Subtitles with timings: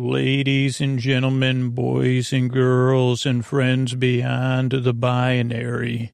[0.00, 6.12] Ladies and gentlemen, boys and girls, and friends beyond the binary.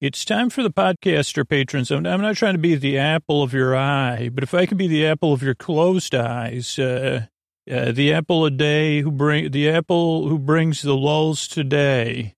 [0.00, 1.92] It's time for the podcaster patrons.
[1.92, 4.88] I'm, not trying to be the apple of your eye, but if I could be
[4.88, 7.26] the apple of your closed eyes, uh,
[7.70, 12.34] uh, the apple a day who bring the apple who brings the lulls today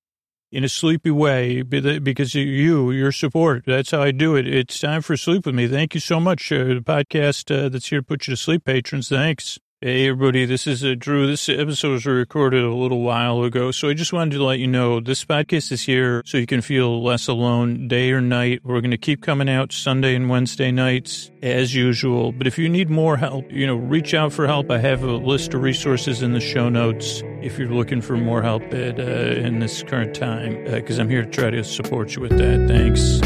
[0.53, 3.65] in a sleepy way because you, your support.
[3.65, 4.47] That's how I do it.
[4.47, 5.67] It's time for sleep with me.
[5.67, 6.53] Thank you so much.
[6.53, 9.09] Uh, the podcast uh, that's here to put you to sleep, patrons.
[9.09, 9.59] Thanks.
[9.83, 11.27] Hey, everybody, this is uh, Drew.
[11.27, 14.67] This episode was recorded a little while ago, so I just wanted to let you
[14.67, 18.63] know this podcast is here so you can feel less alone day or night.
[18.65, 22.71] We're going to keep coming out Sunday and Wednesday nights as usual, but if you
[22.71, 24.71] need more help, you know, reach out for help.
[24.71, 28.41] I have a list of resources in the show notes if you're looking for more
[28.41, 32.17] help at, uh, in this current time, because uh, I'm here to try to support
[32.17, 32.67] you with that.
[32.67, 33.21] Thanks.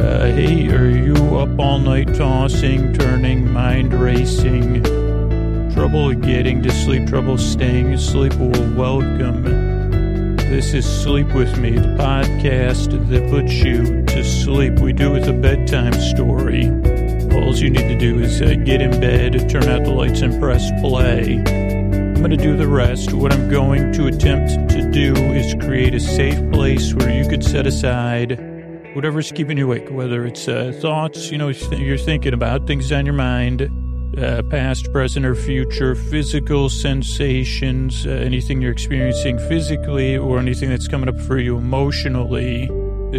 [0.00, 4.93] Uh, hey, are you up all night tossing, turning, mind racing?
[5.74, 9.42] Trouble getting to sleep, trouble staying asleep, well, welcome.
[10.36, 14.78] This is Sleep With Me, the podcast that puts you to sleep.
[14.78, 16.68] We do it with a bedtime story.
[17.34, 20.40] All you need to do is uh, get in bed, turn out the lights, and
[20.40, 21.38] press play.
[21.38, 23.12] I'm going to do the rest.
[23.12, 27.42] What I'm going to attempt to do is create a safe place where you could
[27.42, 28.38] set aside
[28.94, 33.04] whatever's keeping you awake, whether it's uh, thoughts, you know, you're thinking about, things on
[33.04, 33.68] your mind
[34.18, 40.88] uh, past, present, or future, physical sensations, uh, anything you're experiencing physically, or anything that's
[40.88, 42.68] coming up for you emotionally.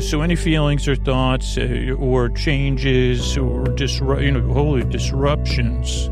[0.01, 6.09] So, any feelings or thoughts, uh, or changes, or disru- you know, holy disruptions.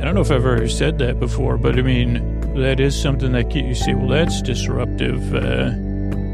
[0.00, 3.32] I don't know if I've ever said that before, but I mean, that is something
[3.32, 5.34] that you say, well, that's disruptive.
[5.34, 5.87] Uh,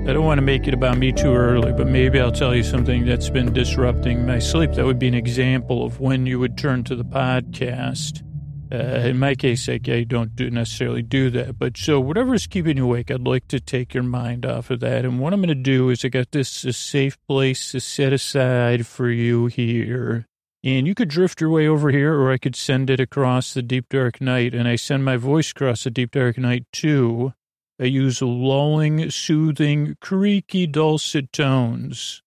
[0.06, 2.62] I don't want to make it about me too early, but maybe I'll tell you
[2.62, 4.72] something that's been disrupting my sleep.
[4.72, 8.22] That would be an example of when you would turn to the podcast.
[8.70, 11.58] Uh, in my case, I, I don't do necessarily do that.
[11.58, 14.80] But so whatever is keeping you awake, I'd like to take your mind off of
[14.80, 15.06] that.
[15.06, 18.12] And what I'm going to do is I got this a safe place to set
[18.12, 20.26] aside for you here.
[20.62, 23.62] And you could drift your way over here, or I could send it across the
[23.62, 24.54] deep dark night.
[24.54, 27.32] And I send my voice across the deep dark night too.
[27.80, 32.22] I use lulling, soothing, creaky, dulcet tones.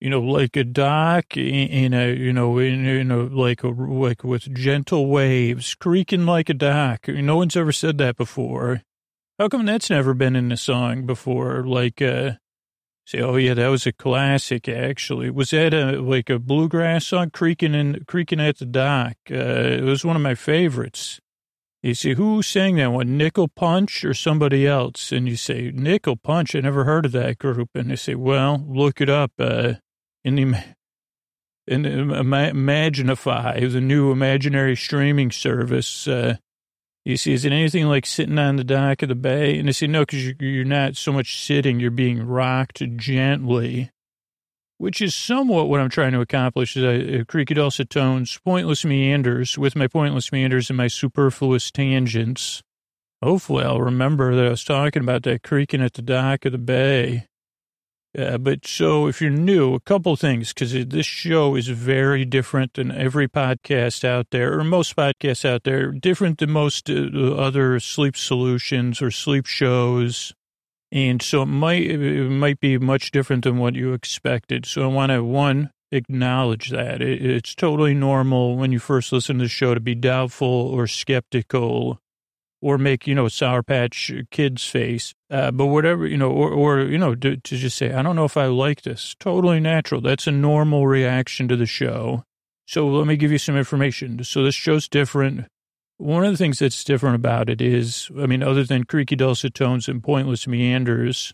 [0.00, 4.54] You know, like a dock in a, you know, in, a, like a, like with
[4.54, 7.08] gentle waves, creaking like a dock.
[7.08, 8.82] No one's ever said that before.
[9.38, 11.66] How come that's never been in a song before?
[11.66, 12.32] Like, uh,
[13.06, 14.68] say, oh yeah, that was a classic.
[14.68, 19.16] Actually, was that a like a bluegrass song, creaking and creaking at the dock?
[19.30, 21.20] Uh, it was one of my favorites.
[21.86, 25.12] You say, who sang that one, Nickel Punch or somebody else?
[25.12, 27.70] And you say, Nickel Punch, I never heard of that group.
[27.76, 29.74] And they say, well, look it up uh,
[30.24, 30.64] in the
[31.68, 36.08] in Imaginify, the new imaginary streaming service.
[36.08, 36.38] Uh,
[37.04, 39.56] you see, is it anything like sitting on the dock of the bay?
[39.56, 43.92] And they say, no, because you're not so much sitting, you're being rocked gently
[44.78, 46.76] which is somewhat what I'm trying to accomplish.
[46.76, 51.70] Is I, uh, creaky dulcet tones, pointless meanders, with my pointless meanders and my superfluous
[51.70, 52.62] tangents.
[53.22, 56.58] Hopefully, I'll remember that I was talking about that creaking at the dock of the
[56.58, 57.26] bay.
[58.16, 62.74] Uh, but so if you're new, a couple things, because this show is very different
[62.74, 66.94] than every podcast out there, or most podcasts out there, different than most uh,
[67.34, 70.32] other sleep solutions or sleep shows
[70.96, 74.64] and so it might, it might be much different than what you expected.
[74.64, 77.02] So I want to, one, acknowledge that.
[77.02, 80.86] It, it's totally normal when you first listen to the show to be doubtful or
[80.86, 81.98] skeptical
[82.62, 85.12] or make, you know, Sour Patch Kids face.
[85.30, 88.16] Uh, but whatever, you know, or, or you know, to, to just say, I don't
[88.16, 89.14] know if I like this.
[89.20, 90.00] Totally natural.
[90.00, 92.24] That's a normal reaction to the show.
[92.66, 94.24] So let me give you some information.
[94.24, 95.46] So this show's different.
[95.98, 99.54] One of the things that's different about it is, I mean, other than creaky dulcet
[99.54, 101.32] tones and pointless meanders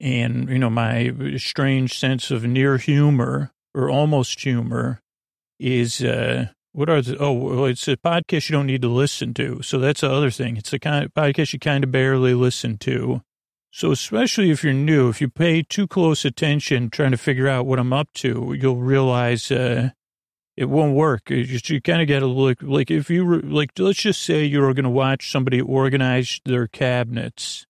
[0.00, 5.00] and, you know, my strange sense of near humor or almost humor
[5.58, 9.34] is, uh, what are the, oh, well, it's a podcast you don't need to listen
[9.34, 9.62] to.
[9.62, 10.56] So that's the other thing.
[10.56, 13.22] It's a kind of podcast you kind of barely listen to.
[13.72, 17.66] So especially if you're new, if you pay too close attention trying to figure out
[17.66, 19.90] what I'm up to, you'll realize, uh,
[20.56, 21.30] it won't work.
[21.30, 24.44] You, you kind of got to look like if you were like, let's just say
[24.44, 27.66] you were going to watch somebody organize their cabinets,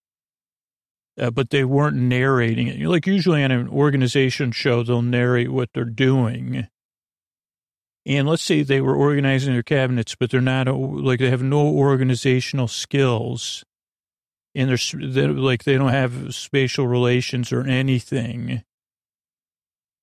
[1.18, 2.86] uh, but they weren't narrating it.
[2.86, 6.68] Like usually on an organization show, they'll narrate what they're doing.
[8.06, 11.66] And let's say they were organizing their cabinets, but they're not like they have no
[11.66, 13.64] organizational skills,
[14.54, 18.62] and they're, they're like they don't have spatial relations or anything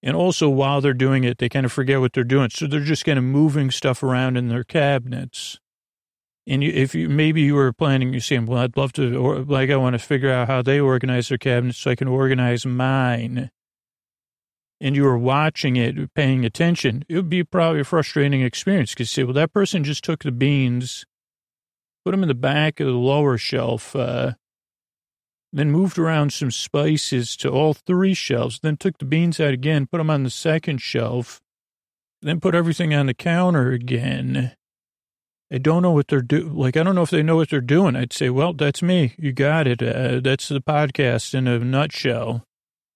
[0.04, 2.50] and also, while they're doing it, they kind of forget what they're doing.
[2.50, 5.60] So they're just kind of moving stuff around in their cabinets.
[6.48, 9.40] And you, if you, maybe you were planning, you're saying, well, I'd love to, or
[9.44, 12.66] like, I want to figure out how they organize their cabinets so I can organize
[12.66, 13.52] mine.
[14.80, 19.16] And you were watching it, paying attention, it would be probably a frustrating experience because
[19.16, 21.06] you say, well, that person just took the beans,
[22.04, 24.32] put them in the back of the lower shelf, uh,
[25.54, 29.88] then moved around some spices to all three shelves, then took the beans out again,
[29.88, 31.42] put them on the second shelf,
[32.22, 34.56] then put everything on the counter again.
[35.54, 36.56] I don't know what they're doing.
[36.56, 37.96] Like, I don't know if they know what they're doing.
[37.98, 39.16] I'd say, well, that's me.
[39.18, 39.84] You got it.
[39.84, 42.46] Uh, that's the podcast in a nutshell.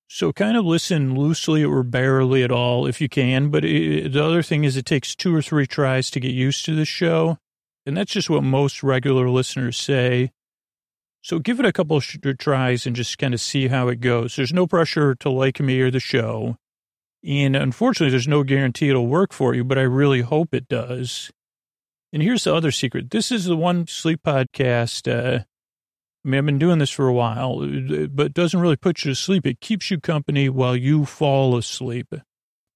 [0.07, 3.49] So kind of listen loosely or barely at all if you can.
[3.49, 6.63] But it, the other thing is it takes two or three tries to get used
[6.65, 7.37] to the show.
[7.85, 10.31] And that's just what most regular listeners say.
[11.25, 14.35] So give it a couple of tries and just kind of see how it goes.
[14.35, 16.57] There's no pressure to like me or the show.
[17.23, 21.31] And unfortunately, there's no guarantee it'll work for you, but I really hope it does.
[22.13, 23.09] And here's the other secret.
[23.09, 25.11] This is the one sleep podcast.
[25.11, 25.45] Uh,
[26.23, 29.09] I mean, I've been doing this for a while, but it doesn't really put you
[29.09, 29.47] to sleep.
[29.47, 32.13] It keeps you company while you fall asleep.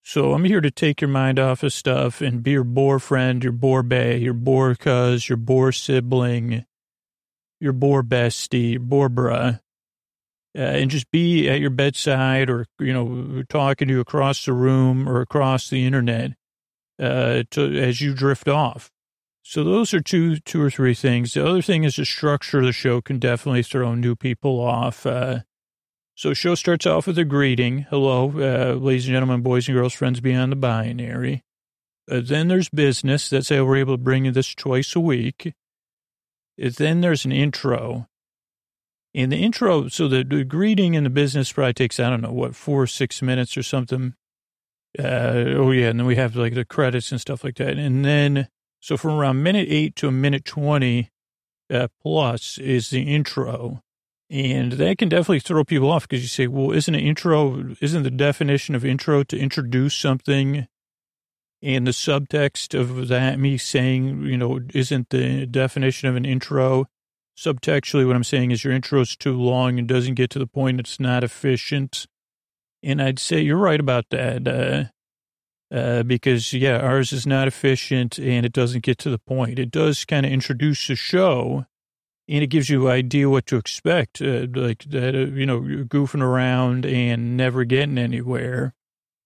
[0.01, 3.43] So I'm here to take your mind off of stuff and be your bore friend,
[3.43, 6.65] your bore bay, your bore cuz, your bore sibling,
[7.59, 9.59] your bore bestie, bore bruh,
[10.57, 14.53] uh, and just be at your bedside or, you know, talking to you across the
[14.53, 16.31] room or across the internet
[16.99, 18.91] uh, to, as you drift off.
[19.43, 21.33] So those are two, two or three things.
[21.33, 25.05] The other thing is the structure of the show can definitely throw new people off.
[25.05, 25.39] Uh,
[26.15, 27.85] so show starts off with a greeting.
[27.89, 31.43] Hello, uh, ladies and gentlemen, boys and girls, friends beyond the binary.
[32.11, 33.29] Uh, then there's business.
[33.29, 35.53] That's how we're able to bring you this twice a week.
[36.59, 38.07] Then there's an intro.
[39.13, 42.31] In the intro, so the, the greeting and the business probably takes, I don't know,
[42.31, 44.13] what, four six minutes or something.
[44.97, 45.89] Uh, oh, yeah.
[45.89, 47.77] And then we have like the credits and stuff like that.
[47.77, 48.47] And then,
[48.79, 51.09] so from around minute eight to a minute 20
[51.71, 53.81] uh, plus is the intro.
[54.29, 58.03] And that can definitely throw people off because you say, well, isn't an intro, isn't
[58.03, 60.67] the definition of intro to introduce something
[61.61, 66.87] and the subtext of that, me saying, you know, isn't the definition of an intro
[67.39, 70.47] subtextually what I'm saying is your intro is too long and doesn't get to the
[70.47, 70.79] point.
[70.79, 72.05] It's not efficient.
[72.83, 74.47] And I'd say you're right about that.
[74.47, 74.85] Uh,
[75.73, 79.59] uh, because yeah, ours is not efficient and it doesn't get to the point.
[79.59, 81.65] It does kind of introduce the show
[82.27, 84.21] and it gives you an idea what to expect.
[84.21, 88.73] Uh, like that, uh, you know, goofing around and never getting anywhere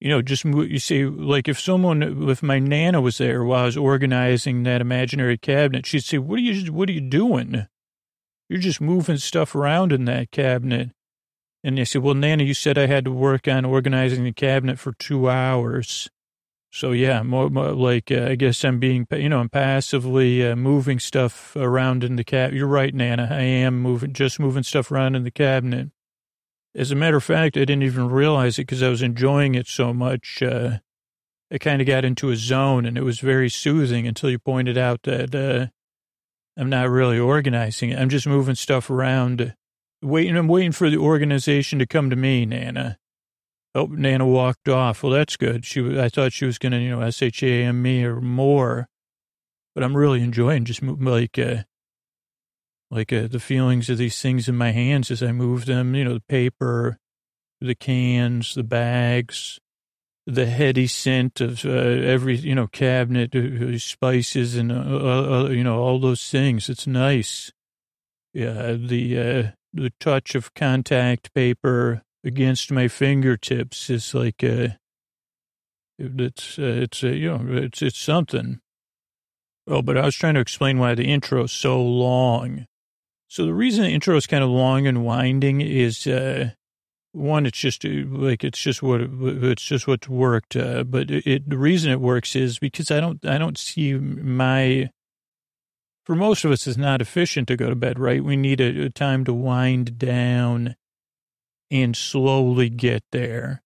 [0.04, 3.66] you know, just you see, like if someone, if my nana was there while I
[3.68, 7.68] was organizing that imaginary cabinet, she'd say, "What are you, what are you doing?
[8.50, 10.90] You're just moving stuff around in that cabinet."
[11.64, 14.78] And they said, "Well, Nana, you said I had to work on organizing the cabinet
[14.78, 16.10] for two hours."
[16.70, 20.58] So yeah, more, more like uh, I guess I'm being, you know, I'm passively uh,
[20.58, 22.52] moving stuff around in the cab.
[22.52, 23.30] You're right, Nana.
[23.32, 25.92] I am moving, just moving stuff around in the cabinet.
[26.76, 29.68] As a matter of fact, I didn't even realize it because I was enjoying it
[29.68, 30.42] so much.
[30.42, 30.80] Uh,
[31.52, 34.78] I kind of got into a zone and it was very soothing until you pointed
[34.78, 35.68] out that uh,
[36.60, 38.00] I'm not really organizing it.
[38.00, 39.54] I'm just moving stuff around.
[40.02, 42.98] Waiting, I'm waiting for the organization to come to me, Nana.
[43.76, 45.04] Oh, Nana walked off.
[45.04, 45.66] Well, that's good.
[45.66, 48.88] She, I thought she was going to, you know, S-H-A-M me or more,
[49.76, 51.64] but I'm really enjoying just like, uh,
[52.94, 56.04] like uh, the feelings of these things in my hands as I move them, you
[56.04, 57.00] know, the paper,
[57.60, 59.60] the cans, the bags,
[60.28, 65.50] the heady scent of uh, every, you know, cabinet, uh, spices and, uh, uh, uh,
[65.50, 66.70] you know, all those things.
[66.70, 67.52] It's nice.
[68.32, 74.70] Yeah, the, the touch of contact paper against my fingertips is like, uh,
[75.98, 78.60] it's, it's, you know, it's, it's something.
[79.68, 82.68] Oh, but I was trying to explain why the intro is so long.
[83.34, 86.52] So the reason the intro is kind of long and winding is, uh,
[87.14, 90.56] one, it's just uh, like, it's just what, it's just what's worked.
[90.56, 94.92] Uh, but it, the reason it works is because I don't, I don't see my,
[96.06, 98.24] for most of us, it's not efficient to go to bed, right?
[98.24, 100.76] We need a, a time to wind down
[101.72, 103.64] and slowly get there.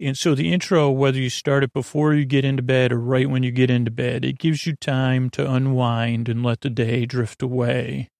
[0.00, 3.30] And so the intro, whether you start it before you get into bed or right
[3.30, 7.06] when you get into bed, it gives you time to unwind and let the day
[7.06, 8.10] drift away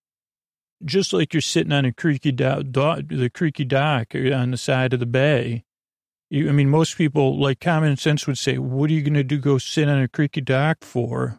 [0.84, 5.00] just like you're sitting on a creaky dock, the creaky dock on the side of
[5.00, 5.64] the bay.
[6.30, 9.22] You, I mean, most people, like common sense would say, what are you going to
[9.22, 9.38] do?
[9.38, 11.38] Go sit on a creaky dock for?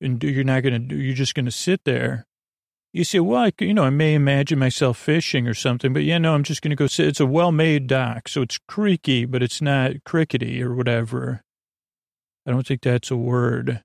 [0.00, 2.26] And do, you're not going to do, you're just going to sit there.
[2.92, 6.18] You say, well, I, you know, I may imagine myself fishing or something, but yeah,
[6.18, 7.06] no, I'm just going to go sit.
[7.06, 11.42] It's a well-made dock, so it's creaky, but it's not crickety or whatever.
[12.46, 13.82] I don't think that's a word.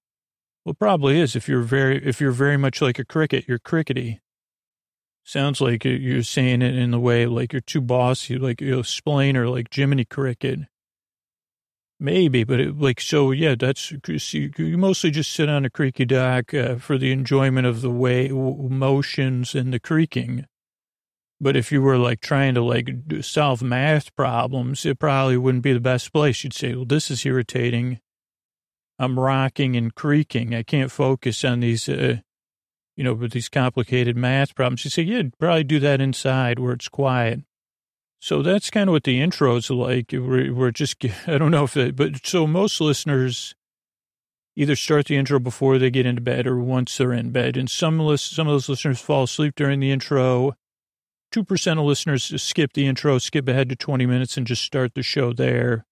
[0.65, 4.19] Well, probably is if you're very if you're very much like a cricket, you're crickety.
[5.27, 8.79] Sounds like you're saying it in the way like you're too bossy, like you know,
[8.79, 10.59] splainer, like Jiminy Cricket.
[11.99, 13.55] Maybe, but it, like so, yeah.
[13.59, 17.81] That's you, you mostly just sit on a creaky dock uh, for the enjoyment of
[17.81, 20.45] the way motions and the creaking.
[21.41, 25.73] But if you were like trying to like solve math problems, it probably wouldn't be
[25.73, 26.41] the best place.
[26.45, 27.99] You'd say, "Well, this is irritating.
[28.97, 30.55] I'm rocking and creaking.
[30.55, 32.19] I can't focus on these, uh,
[32.97, 36.73] you know, with these complicated math problems." You say, "Yeah, probably do that inside where
[36.73, 37.41] it's quiet."
[38.19, 40.11] So that's kind of what the intro's like.
[40.11, 43.55] We're, we're just, I don't know if it, but so most listeners
[44.55, 47.55] either start the intro before they get into bed or once they're in bed.
[47.55, 50.55] And some list, some of those listeners fall asleep during the intro.
[51.31, 55.03] 2% of listeners skip the intro, skip ahead to 20 minutes and just start the
[55.03, 55.85] show there.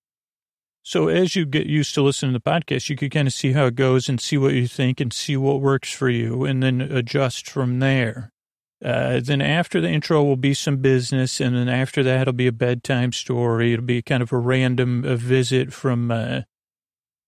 [0.88, 3.54] So as you get used to listening to the podcast, you can kind of see
[3.54, 6.62] how it goes and see what you think and see what works for you and
[6.62, 8.32] then adjust from there.
[8.84, 12.46] Uh, then after the intro will be some business, and then after that it'll be
[12.46, 13.74] a bedtime story.
[13.74, 16.42] It'll be kind of a random a visit from uh,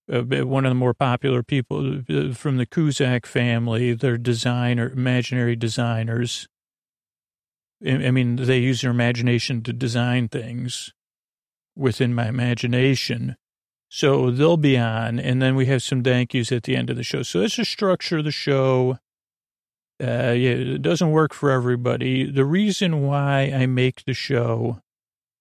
[0.07, 3.95] one of the more popular people uh, from the Kuzak family.
[3.95, 6.47] They're designer, imaginary designers.
[7.83, 10.93] I mean, they use their imagination to design things
[11.75, 13.35] within my imagination.
[13.89, 16.97] So they'll be on, and then we have some thank yous at the end of
[16.97, 17.23] the show.
[17.23, 18.99] So that's the structure of the show.
[20.01, 22.29] Uh, yeah, it doesn't work for everybody.
[22.29, 24.79] The reason why I make the show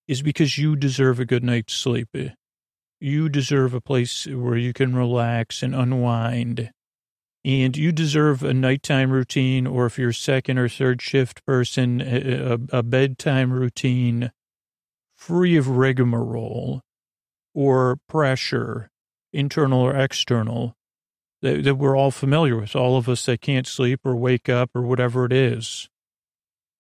[0.06, 2.16] is because you deserve a good night's sleep.
[3.00, 6.70] You deserve a place where you can relax and unwind.
[7.44, 12.58] And you deserve a nighttime routine, or if you're second or third shift person, a,
[12.72, 14.32] a bedtime routine
[15.16, 16.82] free of rigmarole
[17.56, 18.90] or pressure,
[19.32, 20.76] internal or external
[21.40, 24.70] that, that we're all familiar with, all of us that can't sleep or wake up
[24.74, 25.88] or whatever it is.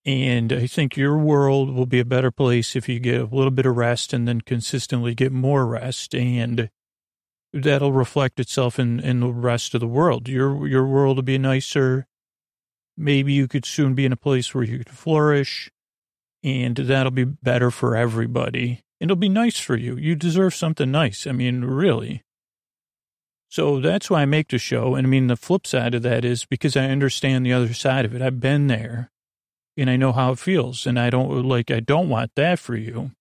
[0.04, 3.50] And I think your world will be a better place if you get a little
[3.50, 6.14] bit of rest and then consistently get more rest.
[6.14, 6.68] And
[7.54, 10.28] that'll reflect itself in, in the rest of the world.
[10.28, 12.06] Your, your world will be nicer.
[12.98, 15.70] Maybe you could soon be in a place where you could flourish
[16.44, 18.82] and that'll be better for everybody.
[19.00, 19.96] It'll be nice for you.
[19.96, 21.26] You deserve something nice.
[21.26, 22.22] I mean, really.
[23.48, 24.94] So that's why I make the show.
[24.94, 28.04] And I mean, the flip side of that is because I understand the other side
[28.04, 28.22] of it.
[28.22, 29.10] I've been there
[29.76, 30.86] and I know how it feels.
[30.86, 33.12] And I don't like, I don't want that for you.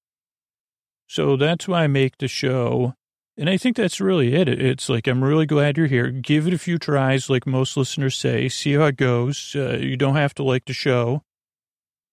[1.07, 2.95] So that's why I make the show.
[3.37, 4.47] And I think that's really it.
[4.47, 6.09] It's like, I'm really glad you're here.
[6.09, 8.47] Give it a few tries, like most listeners say.
[8.47, 9.53] See how it goes.
[9.55, 11.21] Uh, you don't have to like the show.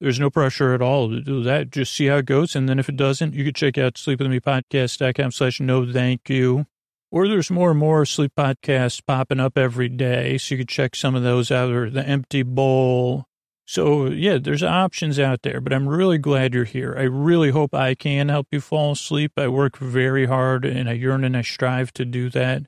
[0.03, 1.71] There's no pressure at all to do that.
[1.71, 2.57] Just see how it goes.
[2.57, 6.67] And then if it doesn't, you can check out sleepwithmepodcast.com slash no thank you.
[7.13, 10.39] Or there's more and more sleep podcasts popping up every day.
[10.39, 13.27] So you could check some of those out or the empty bowl.
[13.65, 16.97] So yeah, there's options out there, but I'm really glad you're here.
[16.99, 19.31] I really hope I can help you fall asleep.
[19.37, 22.63] I work very hard and I yearn and I strive to do that.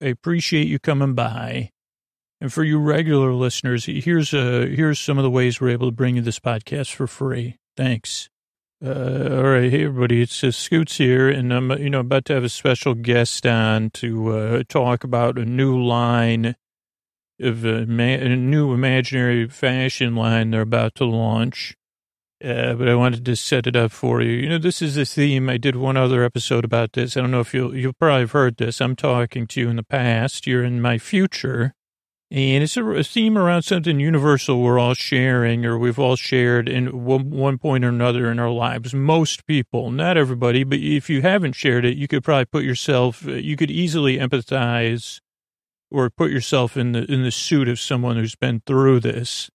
[0.00, 1.71] I appreciate you coming by.
[2.42, 5.92] And for you regular listeners, here's uh here's some of the ways we're able to
[5.94, 7.58] bring you this podcast for free.
[7.76, 8.30] Thanks.
[8.84, 12.34] Uh, all right, hey everybody, it's uh, Scoots here, and I'm you know about to
[12.34, 16.56] have a special guest on to uh, talk about a new line
[17.40, 21.76] of a, ma- a new imaginary fashion line they're about to launch.
[22.44, 24.32] Uh, but I wanted to set it up for you.
[24.32, 25.48] You know, this is a theme.
[25.48, 27.16] I did one other episode about this.
[27.16, 28.80] I don't know if you'll you'll probably have heard this.
[28.80, 30.44] I'm talking to you in the past.
[30.44, 31.76] You're in my future.
[32.32, 36.66] And it's a, a, theme around something universal we're all sharing or we've all shared
[36.66, 38.94] in one, one point or another in our lives.
[38.94, 43.28] Most people, not everybody, but if you haven't shared it, you could probably put yourself,
[43.28, 45.20] uh, you could easily empathize
[45.90, 49.50] or put yourself in the, in the suit of someone who's been through this.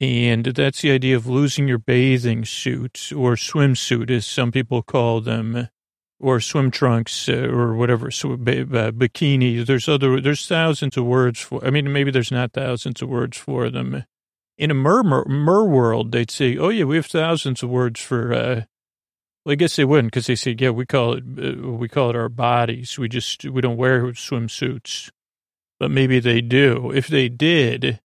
[0.00, 5.20] And that's the idea of losing your bathing suit or swimsuit, as some people call
[5.22, 5.68] them
[6.22, 9.66] or swim trunks uh, or whatever, so, bikini.
[9.66, 13.36] There's other, there's thousands of words for, I mean, maybe there's not thousands of words
[13.36, 14.04] for them.
[14.56, 18.00] In a mer, mer, mer world, they'd say, oh yeah, we have thousands of words
[18.00, 18.62] for, uh,
[19.44, 22.10] well, I guess they wouldn't because they say, yeah, we call it, uh, we call
[22.10, 22.96] it our bodies.
[22.96, 25.10] We just, we don't wear swimsuits,
[25.80, 26.92] but maybe they do.
[26.92, 28.00] If they did,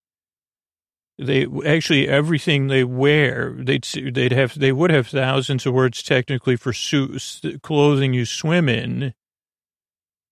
[1.17, 3.83] they actually everything they wear they'd
[4.13, 9.13] they'd have they would have thousands of words technically for suits clothing you swim in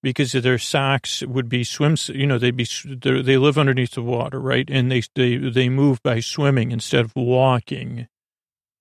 [0.03, 4.39] because their socks would be swims you know they'd be they live underneath the water
[4.39, 8.07] right and they they they move by swimming instead of walking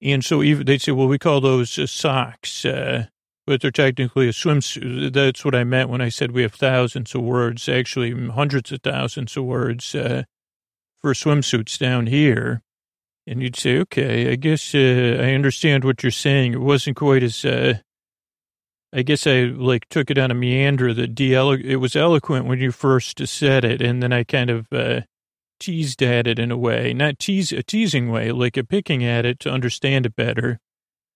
[0.03, 3.07] and so even they'd say well we call those uh, socks uh,
[3.47, 5.13] but they're technically a swimsuit.
[5.13, 8.81] That's what I meant when I said we have thousands of words, actually hundreds of
[8.81, 10.25] thousands of words uh,
[11.05, 12.63] for swimsuits down here.
[13.27, 16.55] And you'd say, okay, I guess uh, I understand what you're saying.
[16.55, 17.75] It wasn't quite as, uh,
[18.91, 22.59] I guess I like took it on a meander that de it was eloquent when
[22.59, 25.03] you first said it, and then I kind of uh,
[25.61, 29.27] teased at it in a way, not tease a teasing way, like a picking at
[29.27, 30.59] it to understand it better.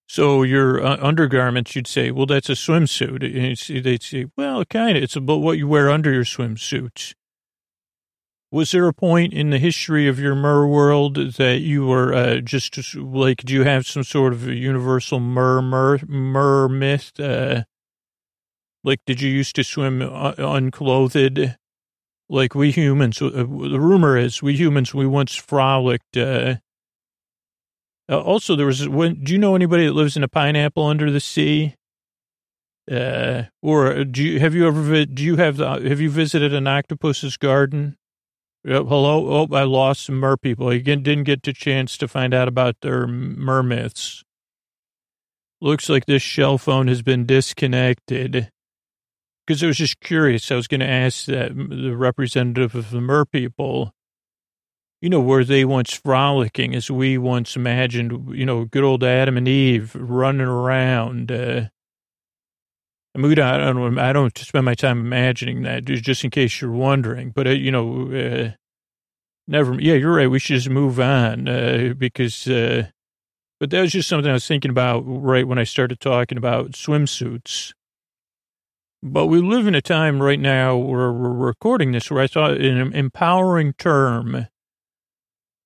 [0.06, 3.24] So your uh, undergarments, you'd say, well, that's a swimsuit.
[3.24, 5.02] And they'd say, well, kind of.
[5.02, 7.14] It's about what you wear under your swimsuits.
[8.50, 12.36] Was there a point in the history of your mer world that you were uh,
[12.40, 17.12] just like, do you have some sort of universal mer mer mer myth?
[17.20, 17.64] Uh,
[18.84, 21.56] like, did you used to swim uh, unclothed?
[22.30, 26.56] Like we humans, uh, the rumor is we humans, we once frolicked, uh,
[28.10, 31.10] uh, also, there was, when, do you know anybody that lives in a pineapple under
[31.10, 31.74] the sea?
[32.90, 36.66] Uh, or do you, have you ever, do you have, the, have you visited an
[36.66, 37.96] octopus's garden?
[38.66, 39.46] Uh, hello?
[39.50, 40.68] Oh, I lost some mer people.
[40.68, 44.24] I didn't get the chance to find out about their mer myths.
[45.60, 48.50] Looks like this shell phone has been disconnected.
[49.46, 50.50] Because I was just curious.
[50.50, 53.92] I was going to ask that the representative of the mer people
[55.00, 59.36] you know, were they once frolicking as we once imagined, you know, good old Adam
[59.36, 61.30] and Eve running around.
[61.30, 61.68] Uh,
[63.14, 66.70] I mean, I don't, I don't spend my time imagining that, just in case you're
[66.70, 67.30] wondering.
[67.30, 68.50] But, uh, you know, uh,
[69.46, 70.30] never, yeah, you're right.
[70.30, 72.88] We should just move on uh, because, uh,
[73.58, 76.72] but that was just something I was thinking about right when I started talking about
[76.72, 77.72] swimsuits.
[79.02, 82.60] But we live in a time right now where we're recording this where I thought
[82.60, 84.48] an empowering term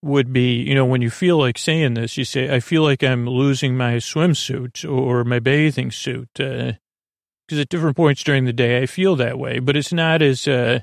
[0.02, 3.02] would be, you know, when you feel like saying this, you say, I feel like
[3.02, 6.40] I'm losing my swimsuit or my bathing suit.
[7.52, 10.22] Because uh, at different points during the day, I feel that way, but it's not
[10.22, 10.80] as, uh,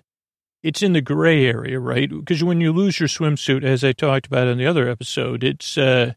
[0.61, 2.07] it's in the gray area, right?
[2.07, 5.79] Because when you lose your swimsuit, as I talked about in the other episode, it's
[5.79, 6.13] uh,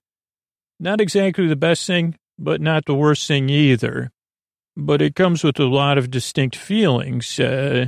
[0.78, 4.10] not exactly the best thing, but not the worst thing either.
[4.76, 7.40] But it comes with a lot of distinct feelings.
[7.40, 7.86] Uh,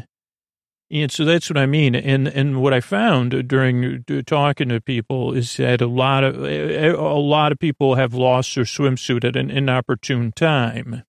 [0.90, 1.94] and so that's what I mean.
[1.94, 6.92] And and what I found during talking to people is that a lot of a
[6.94, 11.02] lot of people have lost their swimsuit at an inopportune time.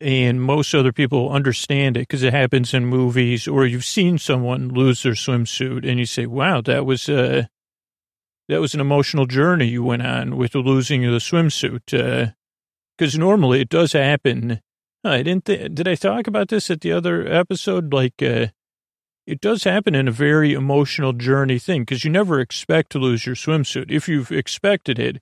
[0.00, 4.68] And most other people understand it because it happens in movies or you've seen someone
[4.68, 7.42] lose their swimsuit and you say, wow, that was a, uh,
[8.48, 11.84] that was an emotional journey you went on with losing the swimsuit.
[12.96, 14.60] Because uh, normally it does happen.
[15.04, 17.92] I didn't, th- did I talk about this at the other episode?
[17.92, 18.46] Like, uh,
[19.26, 23.26] it does happen in a very emotional journey thing because you never expect to lose
[23.26, 23.90] your swimsuit.
[23.90, 25.20] If you've expected it,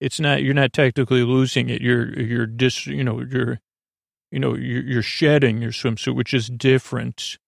[0.00, 1.80] it's not, you're not technically losing it.
[1.80, 3.60] You're, you're just, you know, you're,
[4.34, 7.38] you know, you're, shedding your swimsuit, which is different.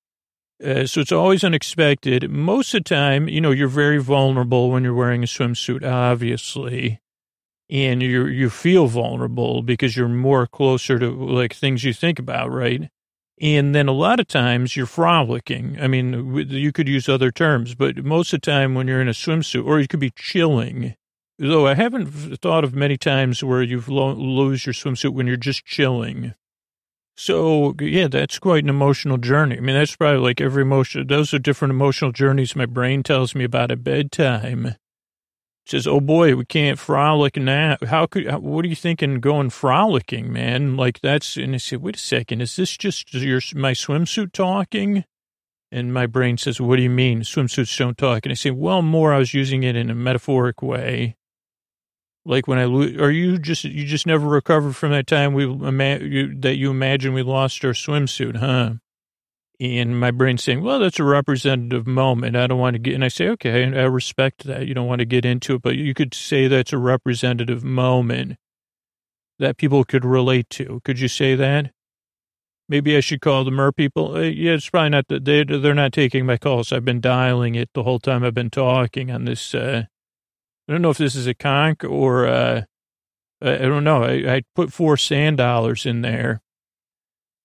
[0.65, 2.31] Uh, so it's always unexpected.
[2.31, 7.01] Most of the time, you know, you're very vulnerable when you're wearing a swimsuit, obviously.
[7.69, 12.53] And you you feel vulnerable because you're more closer to like things you think about,
[12.53, 12.89] right?
[13.41, 15.77] And then a lot of times you're frolicking.
[15.81, 19.09] I mean, you could use other terms, but most of the time when you're in
[19.09, 20.95] a swimsuit, or you could be chilling.
[21.37, 25.67] Though I haven't thought of many times where you've lose your swimsuit when you're just
[25.67, 26.35] chilling.
[27.17, 29.57] So yeah, that's quite an emotional journey.
[29.57, 31.07] I mean, that's probably like every emotion.
[31.07, 34.77] Those are different emotional journeys my brain tells me about at bedtime
[35.67, 37.77] says, "Oh boy, we can't frolic now.
[37.87, 38.33] How could?
[38.43, 40.77] What are you thinking going frolicking, man?
[40.77, 45.05] Like that's." And I said, "Wait a second, is this just your my swimsuit talking?"
[45.73, 48.83] And my brain says, "What do you mean swimsuits don't talk?" And I say, "Well,
[48.83, 49.13] more.
[49.13, 51.17] I was using it in a metaphoric way."
[52.27, 55.45] Like when I lose, are you just you just never recovered from that time we
[55.45, 58.75] you, that you imagine we lost our swimsuit, huh?
[59.61, 62.37] And my brain saying, well, that's a representative moment.
[62.37, 64.67] I don't want to get, and I say, okay, I respect that.
[64.67, 68.37] You don't want to get into it, but you could say that's a representative moment
[69.39, 70.81] that people could relate to.
[70.85, 71.71] Could you say that?
[72.69, 74.17] Maybe I should call the Mer people.
[74.17, 76.73] Uh, yeah, it's probably not that they, they're not taking my calls.
[76.73, 79.55] I've been dialing it the whole time I've been talking on this.
[79.55, 79.85] Uh,
[80.69, 82.63] I don't know if this is a conch or, uh,
[83.41, 84.03] I don't know.
[84.03, 86.41] I, I put four sand dollars in there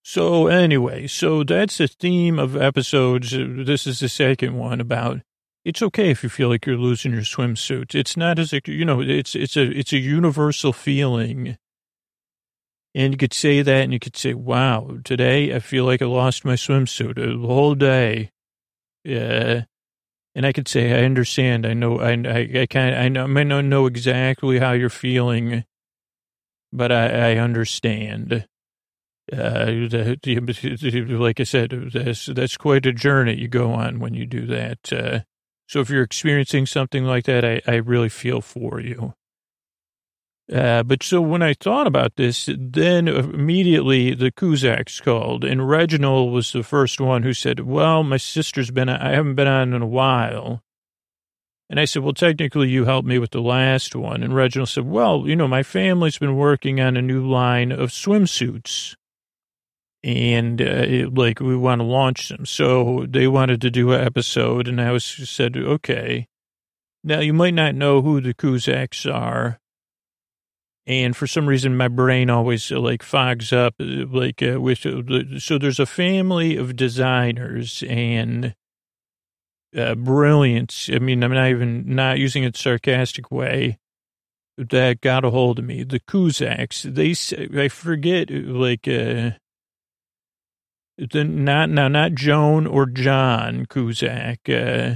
[0.03, 3.31] so anyway, so that's the theme of episodes.
[3.31, 5.21] This is the second one about
[5.63, 7.93] it's okay if you feel like you're losing your swimsuit.
[7.93, 11.57] It's not as you know, it's, it's a, it's a universal feeling.
[12.95, 16.05] And you could say that and you could say, wow, today I feel like I
[16.05, 18.31] lost my swimsuit the whole day.
[19.03, 19.65] Yeah.
[20.33, 21.65] And I could say, I understand.
[21.65, 24.89] I know, I, I, I kind I know, I may not know exactly how you're
[24.89, 25.65] feeling,
[26.71, 28.47] but I, I understand.
[29.31, 34.45] Uh, like I said, that's, that's quite a journey you go on when you do
[34.47, 34.91] that.
[34.91, 35.19] Uh,
[35.67, 39.13] so if you're experiencing something like that, I, I really feel for you.
[40.51, 46.33] Uh, but so when I thought about this, then immediately the Kuzaks called, and Reginald
[46.33, 49.81] was the first one who said, "Well, my sister's been, I haven't been on in
[49.81, 50.61] a while."
[51.69, 54.85] And I said, "Well, technically, you helped me with the last one." And Reginald said,
[54.85, 58.95] "Well, you know, my family's been working on a new line of swimsuits."
[60.03, 62.45] and uh, it, like we want to launch them.
[62.45, 66.27] So they wanted to do an episode, and I was said, okay.
[67.03, 69.59] Now you might not know who the Kuzaks are,
[70.85, 74.85] and for some reason my brain always uh, like fogs up, uh, like uh, with
[74.85, 78.55] uh, so there's a family of designers and.
[79.73, 80.89] Uh, brilliance.
[80.91, 83.79] I mean, I'm not even not using it sarcastic way
[84.57, 85.83] that got a hold of me.
[85.83, 89.31] The Kuzaks, they, I forget, like, uh,
[90.97, 94.95] the, not now, not Joan or John Cusack uh,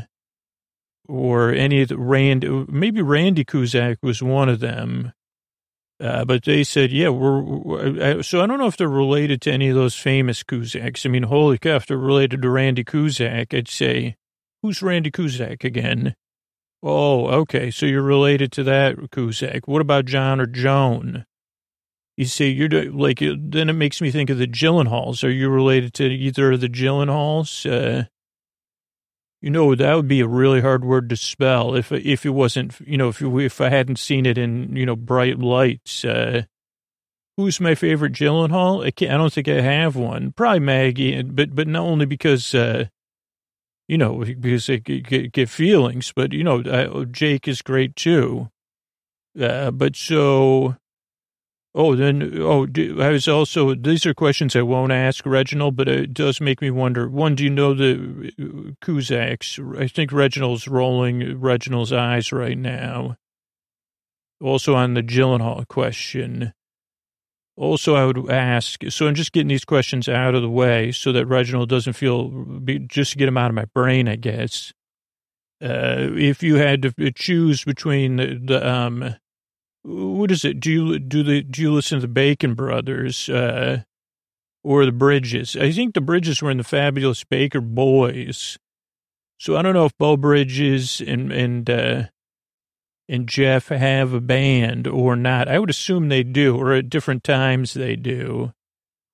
[1.08, 2.46] or any of the Rand.
[2.70, 5.14] Maybe Randy kuzak was one of them.
[6.00, 9.52] Uh, but they said, yeah, we're, we're, so I don't know if they're related to
[9.52, 11.06] any of those famous Kuzaks.
[11.06, 14.18] I mean, holy cow, if they're related to Randy Kuzak, I'd say,
[14.62, 16.16] who's Randy Kuzak again?
[16.84, 17.72] Oh, okay.
[17.72, 19.62] So you're related to that Kuzak.
[19.66, 21.26] What about John or Joan?
[22.18, 25.24] You see, you're like, then it makes me think of the Gyllenhaals.
[25.24, 27.66] Are you related to either of the Gyllenhaals?
[27.70, 28.06] Uh,
[29.42, 32.80] you know, that would be a really hard word to spell if if it wasn't,
[32.86, 36.04] you know, if if I hadn't seen it in, you know, bright lights.
[36.04, 36.44] Uh,
[37.38, 38.84] who's my favorite Gyllenhaal?
[38.84, 40.32] I, I don't think I have one.
[40.32, 42.86] Probably Maggie, but but not only because, uh,
[43.88, 48.50] you know, because I get, get feelings, but you know, I, Jake is great too.
[49.40, 50.78] Uh, but so
[51.78, 55.90] Oh, then, oh, do, I was also, these are questions I won't ask Reginald, but
[55.90, 57.10] it does make me wonder.
[57.10, 59.60] One, do you know the uh, Kuzaks?
[59.78, 63.18] I think Reginald's rolling Reginald's eyes right now.
[64.40, 66.54] Also on the Gyllenhaal question.
[67.58, 71.12] Also, I would ask, so I'm just getting these questions out of the way so
[71.12, 72.46] that Reginald doesn't feel,
[72.88, 74.72] just to get them out of my brain, I guess.
[75.62, 79.16] Uh, if you had to choose between the, the um,
[79.86, 80.60] what is it?
[80.60, 83.84] Do you do the do you listen to the Bacon Brothers uh,
[84.64, 85.56] or the Bridges?
[85.56, 88.58] I think the Bridges were in the Fabulous Baker Boys.
[89.40, 92.04] So I don't know if Beau Bridges and and uh,
[93.08, 95.48] and Jeff have a band or not.
[95.48, 98.54] I would assume they do, or at different times they do.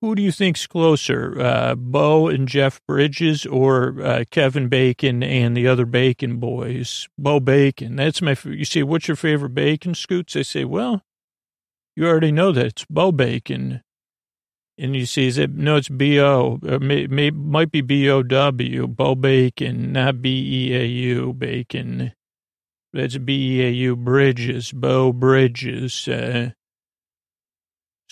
[0.02, 5.56] Who do you think's closer, uh, Beau and Jeff Bridges, or uh, Kevin Bacon and
[5.56, 7.08] the other Bacon boys?
[7.16, 7.94] Bo Bacon.
[7.94, 8.36] That's my.
[8.44, 10.34] You say, what's your favorite bacon, Scoots?
[10.34, 11.02] I say, well,
[11.94, 13.80] you already know that it's Bo Bacon.
[14.76, 15.52] And you see, is it?
[15.52, 16.58] No, it's B O.
[16.60, 18.88] May, may, might be B O W.
[18.88, 20.30] Bo Bacon, not B
[20.70, 22.12] E A U Bacon.
[22.92, 24.72] That's B E A U Bridges.
[24.72, 26.08] Bo Bridges.
[26.08, 26.50] Uh,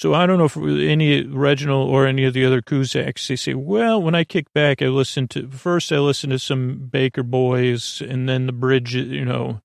[0.00, 3.52] so I don't know if any Reginald or any of the other Kuzaks, they say,
[3.52, 8.00] well, when I kick back, I listen to, first I listen to some Baker Boys
[8.00, 9.60] and then the Bridges, you know,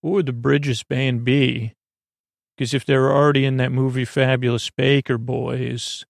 [0.00, 1.74] what would the Bridges band be?
[2.56, 6.06] Because if they were already in that movie Fabulous Baker Boys,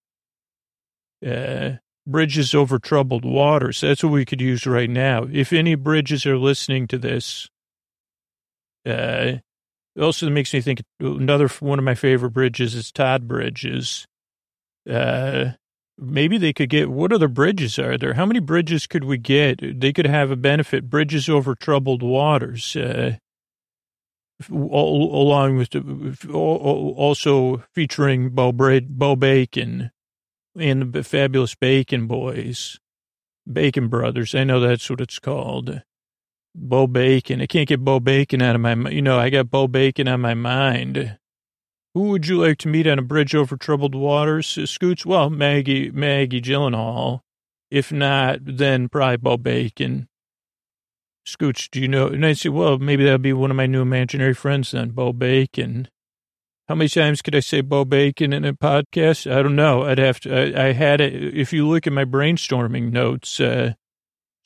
[1.25, 1.71] uh,
[2.07, 3.81] Bridges over troubled waters.
[3.81, 5.27] That's what we could use right now.
[5.29, 7.49] If any bridges are listening to this,
[8.85, 9.39] uh,
[9.99, 14.05] also makes me think another one of my favorite bridges is Todd Bridges.
[14.89, 15.51] Uh,
[15.97, 18.13] maybe they could get what other bridges are there?
[18.13, 19.79] How many bridges could we get?
[19.79, 22.75] They could have a benefit bridges over troubled waters.
[22.75, 23.17] Uh,
[24.51, 29.91] all, along with the, also featuring Beau, Beau Bacon
[30.55, 32.79] and the fabulous Bacon Boys,
[33.51, 34.35] Bacon Brothers.
[34.35, 35.81] I know that's what it's called.
[36.57, 37.41] Beau Bacon.
[37.41, 40.21] I can't get Beau Bacon out of my, you know, I got Beau Bacon on
[40.21, 41.17] my mind.
[41.93, 45.05] Who would you like to meet on a bridge over troubled waters, Scoots?
[45.05, 47.21] Well, Maggie, Maggie Gyllenhaal.
[47.69, 50.07] If not, then probably Beau Bacon.
[51.27, 52.07] Scooch, do you know?
[52.07, 55.13] And I say, well, maybe that'll be one of my new imaginary friends then, Beau
[55.13, 55.89] Bacon.
[56.67, 59.31] How many times could I say Beau Bacon in a podcast?
[59.31, 59.83] I don't know.
[59.83, 61.13] I'd have to, I, I had it.
[61.13, 63.73] If you look at my brainstorming notes, uh,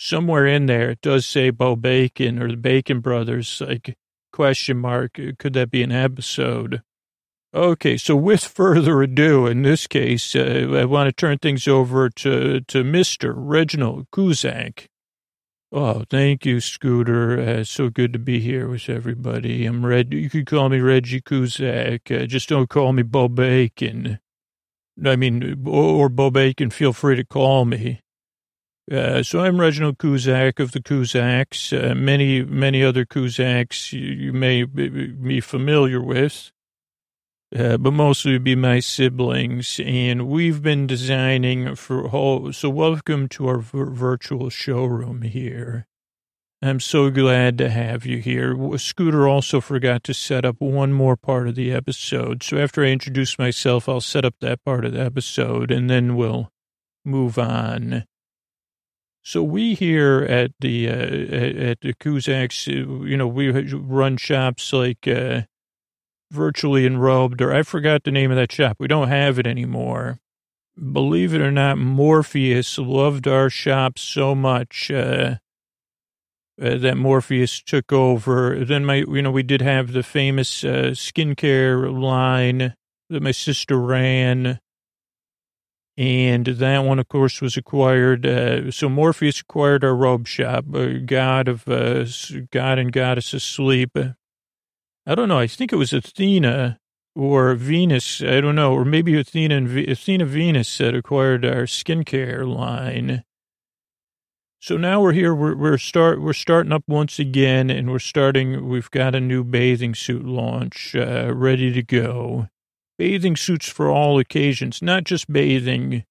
[0.01, 3.95] somewhere in there it does say Beau Bacon or the Bacon Brothers, like
[4.33, 5.19] question mark.
[5.37, 6.81] Could that be an episode?
[7.53, 12.09] Okay, so with further ado, in this case, uh, I want to turn things over
[12.09, 14.87] to to Mister Reginald Kuzak.
[15.73, 17.39] Oh, thank you, Scooter.
[17.39, 19.65] Uh, so good to be here with everybody.
[19.65, 20.11] I'm Red.
[20.11, 22.11] You could call me Reggie Kuzak.
[22.11, 24.19] Uh, just don't call me Beau Bacon.
[25.05, 28.01] I mean, or Bo Bacon, feel free to call me.
[28.89, 31.71] Uh, so I'm Reginald Kuzak of the Kuzaks.
[31.71, 36.51] Uh, many, many other Kuzaks you, you may be familiar with,
[37.55, 39.79] uh, but mostly be my siblings.
[39.85, 42.51] And we've been designing for whole.
[42.53, 45.85] So welcome to our virtual showroom here.
[46.63, 48.55] I'm so glad to have you here.
[48.77, 52.43] Scooter also forgot to set up one more part of the episode.
[52.43, 56.15] So after I introduce myself, I'll set up that part of the episode and then
[56.15, 56.51] we'll
[57.05, 58.05] move on.
[59.23, 64.73] So we here at the uh, at the Kuzaks, uh, you know, we run shops
[64.73, 65.41] like uh,
[66.31, 68.77] virtually enrobed, or I forgot the name of that shop.
[68.79, 70.19] We don't have it anymore.
[70.91, 75.35] Believe it or not, Morpheus loved our shop so much uh,
[76.59, 78.63] uh, that Morpheus took over.
[78.65, 82.75] Then my, you know, we did have the famous uh, skincare line
[83.09, 84.59] that my sister ran
[85.97, 88.25] and that one, of course, was acquired.
[88.25, 92.05] Uh, so Morpheus acquired our robe shop, uh, god of uh,
[92.51, 93.97] god and goddess of sleep.
[95.05, 95.39] I don't know.
[95.39, 96.79] I think it was Athena
[97.15, 98.21] or Venus.
[98.21, 103.23] I don't know, or maybe Athena and v- Athena Venus that acquired our skincare line.
[104.59, 105.33] So now we're here.
[105.33, 108.69] We're we're start we're starting up once again, and we're starting.
[108.69, 112.47] We've got a new bathing suit launch uh, ready to go
[113.01, 116.03] bathing suits for all occasions, not just bathing,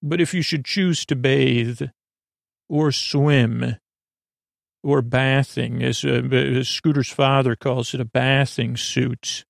[0.00, 1.82] but if you should choose to bathe
[2.68, 3.74] or swim
[4.84, 9.44] or bathing, as, uh, as Scooter's father calls it, a bathing suit.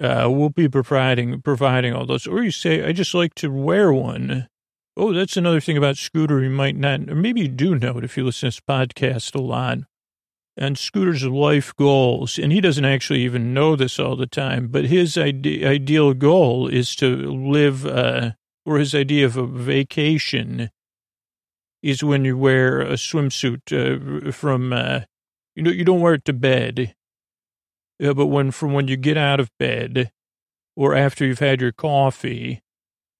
[0.00, 2.24] Uh, we'll be providing providing all those.
[2.24, 4.46] Or you say, I just like to wear one.
[4.96, 8.04] Oh, that's another thing about Scooter you might not, or maybe you do know it
[8.04, 9.78] if you listen to this podcast a lot
[10.56, 14.86] and Scooter's life goals, and he doesn't actually even know this all the time, but
[14.86, 18.32] his ide- ideal goal is to live, uh,
[18.66, 20.70] or his idea of a vacation
[21.82, 25.00] is when you wear a swimsuit uh, from, uh,
[25.54, 26.94] you know, you don't wear it to bed,
[28.02, 30.10] uh, but when from when you get out of bed
[30.76, 32.60] or after you've had your coffee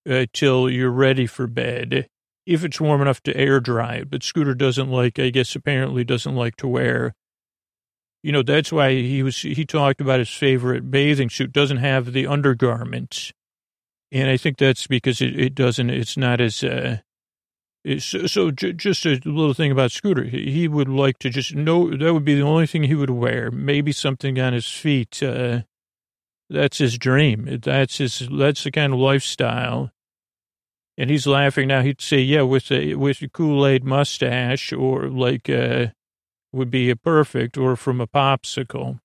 [0.08, 2.06] uh, till you're ready for bed,
[2.46, 4.10] if it's warm enough to air dry it.
[4.10, 7.14] But Scooter doesn't like, I guess, apparently doesn't like to wear
[8.22, 12.12] you know, that's why he was, he talked about his favorite bathing suit doesn't have
[12.12, 13.32] the undergarments.
[14.12, 16.98] And I think that's because it, it doesn't, it's not as, uh,
[17.84, 20.24] it's, so j- just a little thing about Scooter.
[20.24, 23.50] He would like to just know that would be the only thing he would wear.
[23.50, 25.22] Maybe something on his feet.
[25.22, 25.60] Uh,
[26.50, 27.60] that's his dream.
[27.62, 29.92] That's his, that's the kind of lifestyle.
[30.98, 31.80] And he's laughing now.
[31.80, 35.86] He'd say, yeah, with a, with a Kool-Aid mustache or like, uh,
[36.52, 39.00] would be a perfect or from a popsicle.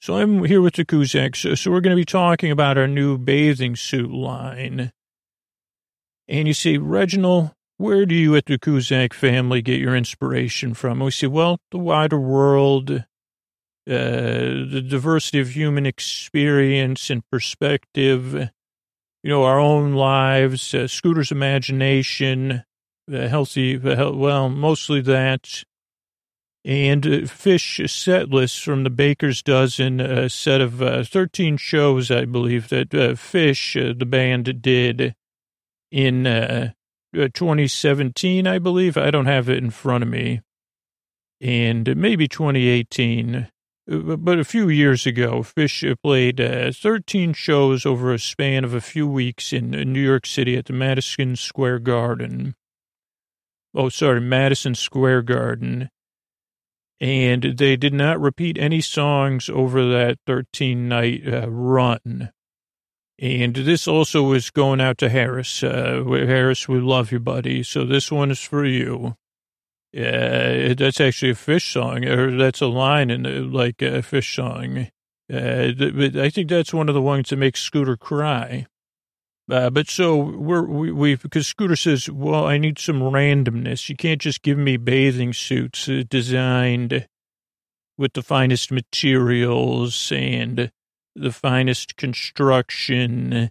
[0.00, 1.58] So I'm here with the Kuzaks.
[1.58, 4.92] So we're going to be talking about our new bathing suit line.
[6.26, 11.00] And you say, Reginald, where do you at the Kuzak family get your inspiration from?
[11.00, 13.04] We say, well, the wider world, uh,
[13.86, 18.34] the diversity of human experience and perspective,
[19.22, 22.64] you know, our own lives, uh, Scooter's imagination,
[23.06, 25.64] the healthy, well, mostly that,
[26.64, 32.10] and Fish Phish set lists from the Baker's Dozen, a set of uh, 13 shows,
[32.10, 35.14] I believe, that uh, Phish, uh, the band, did
[35.90, 36.72] in uh,
[37.16, 38.98] uh, 2017, I believe.
[38.98, 40.42] I don't have it in front of me.
[41.40, 43.48] And maybe 2018.
[43.86, 49.08] But a few years ago, Phish played 13 shows over a span of a few
[49.08, 52.54] weeks in New York City at the Madison Square Garden.
[53.74, 55.88] Oh, sorry, Madison Square Garden
[57.00, 62.30] and they did not repeat any songs over that 13 night uh, run.
[63.18, 65.62] And this also was going out to Harris.
[65.62, 67.62] Uh, Harris, we love you, buddy.
[67.62, 69.16] So this one is for you.
[69.94, 74.34] Uh, that's actually a Phish song, or that's a line in the, like a Phish
[74.34, 74.88] song.
[75.32, 78.66] Uh, but I think that's one of the ones that makes Scooter cry.
[79.50, 83.88] Uh, but so we're, we, we, because Scooter says, well, I need some randomness.
[83.88, 87.06] You can't just give me bathing suits uh, designed
[87.98, 90.70] with the finest materials and
[91.16, 93.50] the finest construction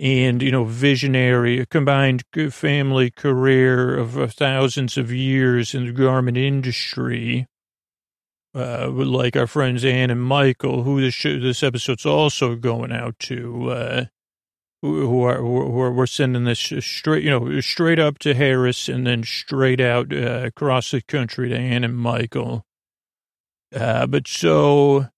[0.00, 5.92] and, you know, visionary, a combined family career of uh, thousands of years in the
[5.92, 7.46] garment industry.
[8.54, 13.70] Uh, like our friends Ann and Michael, who this, this episode's also going out to,
[13.70, 14.04] uh,
[14.82, 19.06] who are who are we're sending this straight, you know, straight up to Harris and
[19.06, 22.64] then straight out uh, across the country to Ann and Michael.
[23.74, 25.08] Uh, but so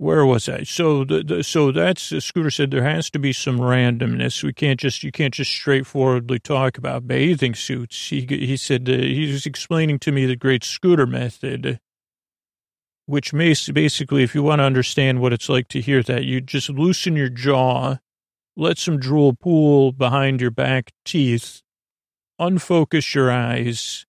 [0.00, 0.62] where was I?
[0.62, 4.42] So the, the so that's uh, Scooter said there has to be some randomness.
[4.42, 8.08] We can't just you can't just straightforwardly talk about bathing suits.
[8.08, 11.80] He he said uh, he was explaining to me the great Scooter method,
[13.04, 16.70] which basically if you want to understand what it's like to hear that, you just
[16.70, 17.98] loosen your jaw,
[18.60, 21.62] let some drool pool behind your back teeth,
[22.38, 24.04] unfocus your eyes,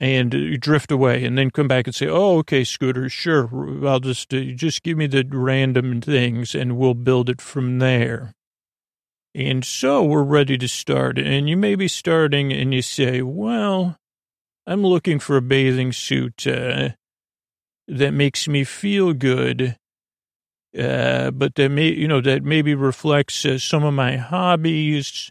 [0.00, 3.86] and drift away and then come back and say, oh, okay, Scooter, sure.
[3.86, 8.32] I'll just, uh, just give me the random things and we'll build it from there.
[9.34, 11.18] And so we're ready to start.
[11.18, 13.96] And you may be starting and you say, well,
[14.66, 16.90] I'm looking for a bathing suit uh,
[17.86, 19.76] that makes me feel good.
[20.76, 25.30] Uh, but that may, you know, that maybe reflects uh, some of my hobbies,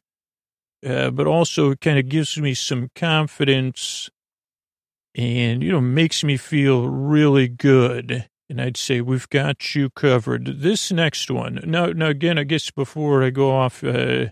[0.85, 4.09] uh, but also kind of gives me some confidence
[5.15, 8.27] and, you know, makes me feel really good.
[8.49, 10.61] And I'd say, we've got you covered.
[10.61, 11.59] This next one.
[11.65, 14.27] Now, now again, I guess before I go off, uh,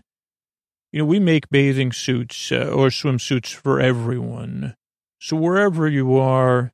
[0.92, 4.74] you know, we make bathing suits uh, or swimsuits for everyone.
[5.20, 6.72] So wherever you are,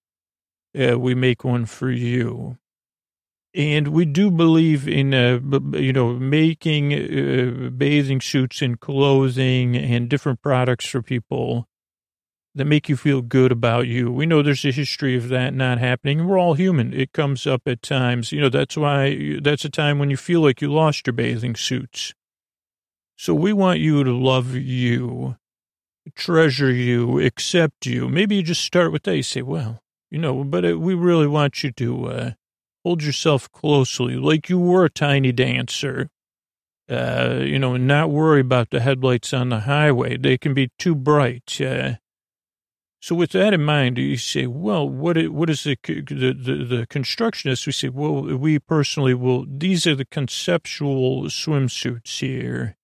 [0.79, 2.59] uh, we make one for you.
[3.55, 5.39] And we do believe in, uh,
[5.77, 11.69] you know, making uh, bathing suits and clothing and different products for people
[12.55, 14.11] that make you feel good about you.
[14.11, 16.27] We know there's a history of that not happening.
[16.27, 16.93] We're all human.
[16.93, 18.33] It comes up at times.
[18.33, 21.55] You know, that's why that's a time when you feel like you lost your bathing
[21.55, 22.15] suits.
[23.17, 25.37] So we want you to love you,
[26.15, 28.09] treasure you, accept you.
[28.09, 29.17] Maybe you just start with that.
[29.17, 32.31] You say, well, you know, but uh, we really want you to uh,
[32.85, 36.09] hold yourself closely like you were a tiny dancer.
[36.91, 40.17] Uh, you know, and not worry about the headlights on the highway.
[40.17, 41.59] They can be too bright.
[41.61, 41.95] Uh,
[43.01, 46.65] so with that in mind, you say, well, what is, what is the, the, the,
[46.65, 47.67] the constructionist?
[47.67, 52.77] We say, well, we personally will, these are the conceptual swimsuits here.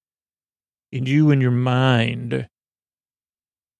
[0.90, 2.48] And you and your mind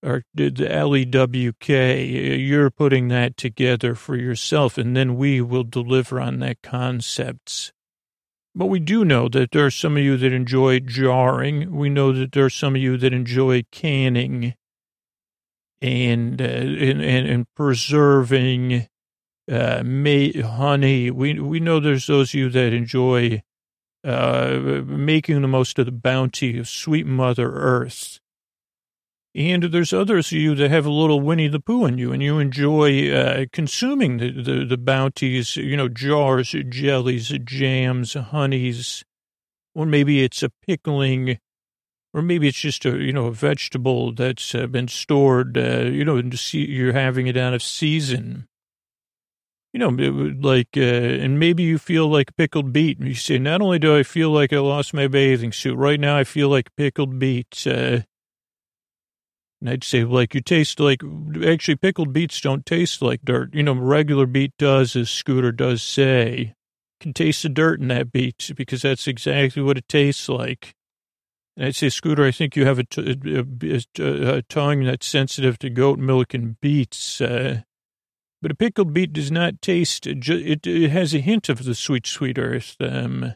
[0.02, 6.38] are the LEWK, you're putting that together for yourself, and then we will deliver on
[6.40, 7.72] that concepts.
[8.54, 11.76] But we do know that there are some of you that enjoy jarring.
[11.76, 14.54] We know that there are some of you that enjoy canning
[15.80, 18.88] and uh, and, and, preserving
[19.50, 21.10] uh, honey.
[21.10, 23.42] We we know there's those of you that enjoy
[24.04, 28.18] uh, making the most of the bounty of sweet Mother Earth.
[29.34, 32.22] And there's others of you that have a little Winnie the Pooh in you, and
[32.22, 39.04] you enjoy uh, consuming the, the, the bounties, you know, jars, jellies, jams, honeys,
[39.74, 41.38] or maybe it's a pickling
[42.14, 46.04] or maybe it's just a, you know, a vegetable that's uh, been stored, uh, you
[46.04, 48.48] know, and you're having it out of season.
[49.72, 49.88] You know,
[50.40, 52.98] like, uh, and maybe you feel like pickled beet.
[53.00, 56.16] You say, not only do I feel like I lost my bathing suit, right now
[56.16, 57.66] I feel like pickled beets.
[59.60, 61.02] And I'd say, like, you taste like,
[61.44, 63.54] actually, pickled beets don't taste like dirt.
[63.54, 66.54] You know, regular beet does, as Scooter does say.
[67.00, 70.74] can taste the dirt in that beet because that's exactly what it tastes like.
[71.56, 73.44] And I'd say, Scooter, I think you have a, t- a,
[74.00, 77.20] a, a tongue that's sensitive to goat milk and beets.
[77.20, 77.62] Uh,
[78.40, 82.06] but a pickled beet does not taste, it, it has a hint of the sweet,
[82.06, 82.76] sweet earth.
[82.78, 83.34] Um,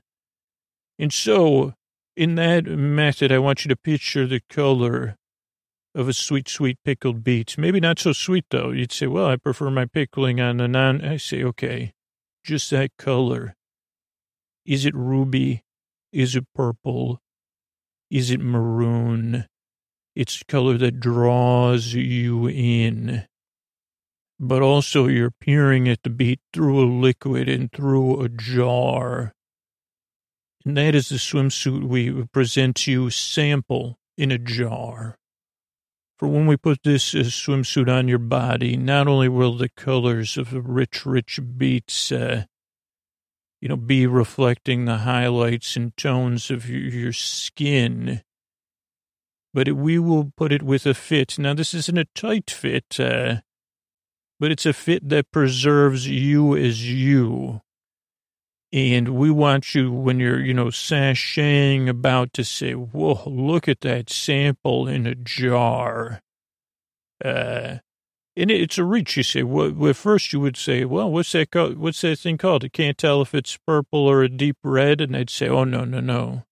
[1.01, 1.75] and so,
[2.17, 5.17] in that method, I want you to picture the color
[5.95, 7.57] of a sweet, sweet pickled beet.
[7.59, 8.71] Maybe not so sweet, though.
[8.71, 11.05] You'd say, well, I prefer my pickling on a non.
[11.05, 11.93] I say, okay,
[12.45, 13.55] just that color.
[14.65, 15.63] Is it ruby?
[16.13, 17.21] Is it purple?
[18.11, 19.47] Is it maroon?
[20.15, 23.25] It's color that draws you in.
[24.39, 29.33] But also you're peering at the beet through a liquid and through a jar.
[30.65, 35.17] And that is the swimsuit we present to you sample in a jar.
[36.23, 40.37] For when we put this uh, swimsuit on your body, not only will the colors
[40.37, 42.45] of the rich, rich beets uh,
[43.61, 48.23] you know, be reflecting the highlights and tones of your, your skin.
[49.53, 51.41] But it, we will put it with a fit.
[51.41, 53.41] Now, this isn't a tight fit, uh,
[54.39, 57.63] but it's a fit that preserves you as you.
[58.73, 63.83] And we want you, when you're, you know, sashaying about to say, whoa, look at
[63.83, 66.23] that sample in a jar.
[67.23, 67.79] Uh,
[68.35, 69.19] and it's a reach.
[69.19, 71.77] You say, well, at first you would say, well, what's that called?
[71.77, 72.65] What's that thing called?
[72.65, 75.03] I can't tell if it's purple or a deep red.
[75.03, 76.45] And they'd say, oh, no, no, no.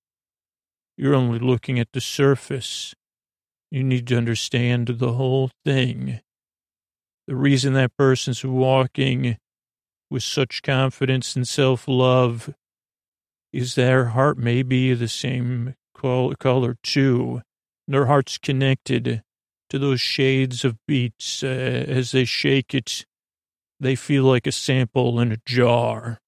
[0.99, 2.95] You're only looking at the surface.
[3.71, 6.21] You need to understand the whole thing.
[7.27, 9.39] The reason that person's walking
[10.11, 12.53] with such confidence and self-love
[13.53, 17.43] is their heart may be the same color too.
[17.87, 19.23] Their heart's connected
[19.71, 23.07] to those shades of beats uh, as they shake it.
[23.79, 26.21] They feel like a sample in a jar.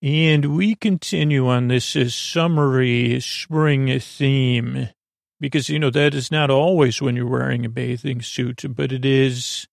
[0.00, 4.90] And we continue on this uh, summery spring theme
[5.40, 9.04] because, you know, that is not always when you're wearing a bathing suit, but it
[9.04, 9.66] is,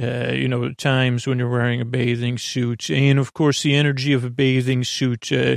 [0.00, 2.90] uh, you know, times when you're wearing a bathing suit.
[2.90, 5.56] And of course, the energy of a bathing suit, uh,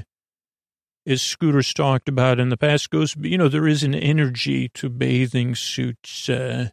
[1.06, 4.90] as Scooter's talked about in the past, goes, you know, there is an energy to
[4.90, 6.30] bathing suits.
[6.30, 6.70] Uh,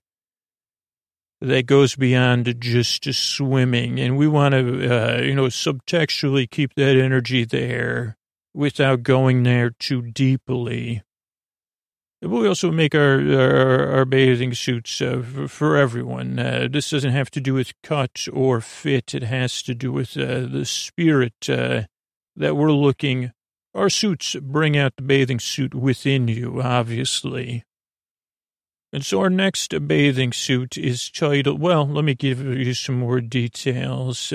[1.40, 4.00] that goes beyond just swimming.
[4.00, 8.16] And we want to, uh, you know, subtextually keep that energy there
[8.54, 11.02] without going there too deeply.
[12.24, 16.38] But we also make our, our, our bathing suits uh, for, for, everyone.
[16.38, 19.14] Uh, this doesn't have to do with cut or fit.
[19.14, 21.82] It has to do with uh, the spirit uh,
[22.34, 23.32] that we're looking.
[23.74, 27.62] Our suits bring out the bathing suit within you, obviously.
[28.90, 33.20] And so our next bathing suit is titled, well, let me give you some more
[33.20, 34.32] details.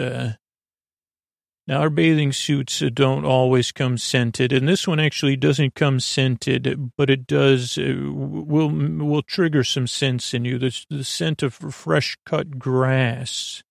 [1.69, 6.93] Now, our bathing suits don't always come scented, and this one actually doesn't come scented,
[6.97, 10.57] but it does, uh, will, will trigger some scents in you.
[10.57, 13.61] The, the scent of fresh cut grass.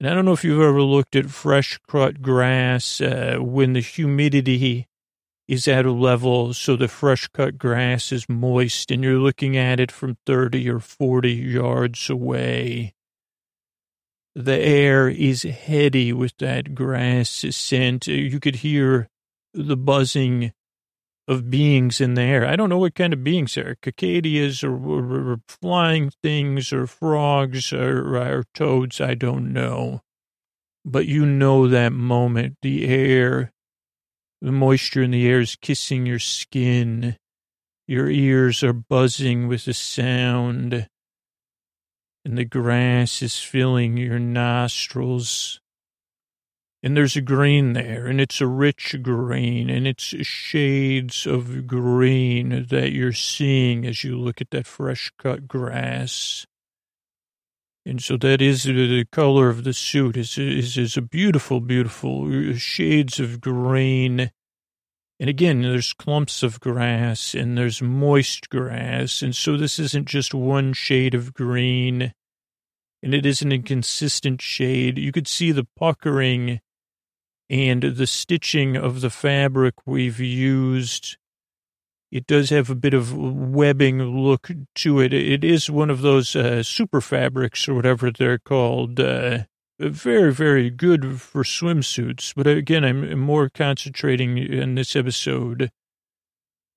[0.00, 3.80] And I don't know if you've ever looked at fresh cut grass uh, when the
[3.80, 4.86] humidity
[5.48, 9.80] is at a level so the fresh cut grass is moist and you're looking at
[9.80, 12.92] it from 30 or 40 yards away.
[14.34, 18.06] The air is heady with that grass scent.
[18.06, 19.08] You could hear
[19.52, 20.52] the buzzing
[21.28, 22.46] of beings in the air.
[22.46, 26.72] I don't know what kind of beings there are, cicadias or, or, or flying things
[26.72, 29.00] or frogs or, or toads.
[29.00, 30.00] I don't know.
[30.84, 33.52] But you know that moment, the air
[34.42, 37.16] the moisture in the air is kissing your skin.
[37.86, 40.88] Your ears are buzzing with the sound.
[42.24, 45.60] And the grass is filling your nostrils.
[46.82, 52.66] And there's a green there, and it's a rich green, and it's shades of green
[52.70, 56.44] that you're seeing as you look at that fresh cut grass.
[57.84, 62.26] And so that is the color of the suit is, is, is a beautiful, beautiful
[62.26, 64.30] uh, shades of green.
[65.22, 69.22] And again, there's clumps of grass and there's moist grass.
[69.22, 72.12] And so this isn't just one shade of green
[73.04, 74.98] and it isn't a consistent shade.
[74.98, 76.60] You could see the puckering
[77.48, 81.18] and the stitching of the fabric we've used
[82.10, 85.14] it does have a bit of webbing look to it.
[85.14, 88.98] It is one of those uh, super fabrics or whatever they're called.
[88.98, 89.44] Uh,
[89.90, 92.32] very, very good for swimsuits.
[92.34, 95.70] But again, I'm more concentrating in this episode.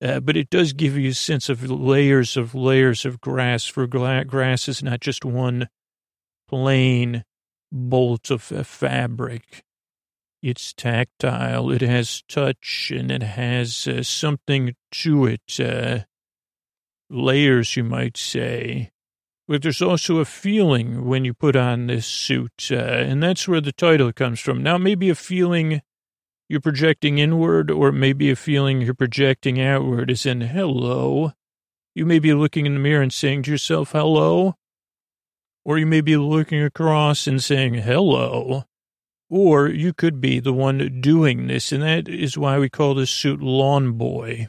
[0.02, 3.64] Uh, but it does give you a sense of layers of layers of grass.
[3.64, 5.68] For grass is not just one
[6.48, 7.24] plain
[7.72, 9.62] bolt of fabric.
[10.42, 11.70] It's tactile.
[11.70, 15.58] It has touch and it has uh, something to it.
[15.58, 16.00] Uh,
[17.08, 18.90] layers, you might say.
[19.48, 23.60] But there's also a feeling when you put on this suit, uh, and that's where
[23.60, 24.62] the title comes from.
[24.62, 25.82] Now, maybe a feeling
[26.48, 31.32] you're projecting inward, or maybe a feeling you're projecting outward, as in hello.
[31.94, 34.56] You may be looking in the mirror and saying to yourself, hello.
[35.64, 38.64] Or you may be looking across and saying, hello.
[39.28, 43.10] Or you could be the one doing this, and that is why we call this
[43.10, 44.48] suit Lawn Boy.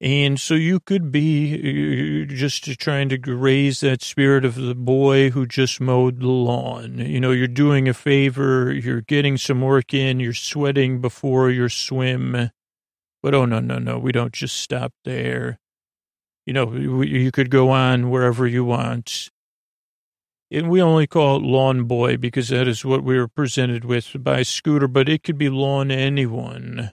[0.00, 5.30] And so you could be uh, just trying to raise that spirit of the boy
[5.30, 6.98] who just mowed the lawn.
[6.98, 11.68] You know, you're doing a favor, you're getting some work in, you're sweating before your
[11.68, 12.50] swim.
[13.22, 15.58] But oh, no, no, no, we don't just stop there.
[16.46, 16.72] You know,
[17.02, 19.30] you could go on wherever you want.
[20.50, 24.16] And we only call it lawn boy because that is what we were presented with
[24.22, 26.92] by Scooter, but it could be lawn anyone.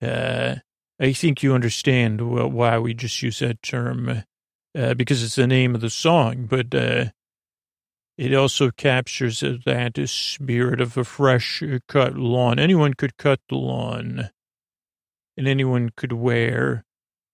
[0.00, 0.56] Uh,
[1.00, 4.22] I think you understand why we just use that term,
[4.76, 7.06] uh, because it's the name of the song, but uh,
[8.16, 12.58] it also captures that spirit of a fresh cut lawn.
[12.58, 14.30] Anyone could cut the lawn,
[15.36, 16.84] and anyone could wear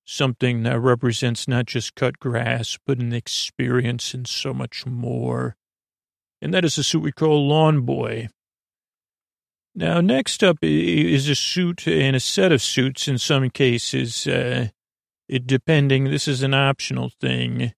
[0.07, 5.57] something that represents not just cut grass, but an experience and so much more.
[6.41, 8.29] And that is the suit we call Lawn Boy.
[9.79, 14.71] Now, next up is a suit and a set of suits in some cases, uh,
[15.29, 17.73] depending, this is an optional thing.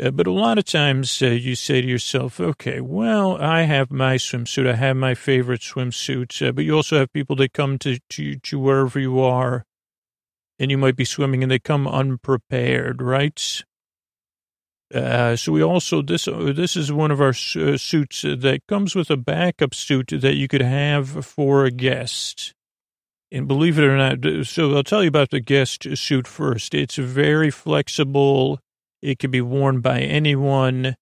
[0.00, 3.90] Uh, but a lot of times uh, you say to yourself, okay, well, I have
[3.90, 4.70] my swimsuit.
[4.70, 6.46] I have my favorite swimsuit.
[6.46, 9.64] Uh, but you also have people that come to, to, to wherever you are
[10.60, 13.64] and you might be swimming and they come unprepared, right?
[14.94, 19.10] Uh, so we also this this is one of our uh, suits that comes with
[19.10, 22.54] a backup suit that you could have for a guest.
[23.32, 26.72] And believe it or not, so I'll tell you about the guest suit first.
[26.72, 28.60] It's very flexible.
[29.02, 30.94] It can be worn by anyone.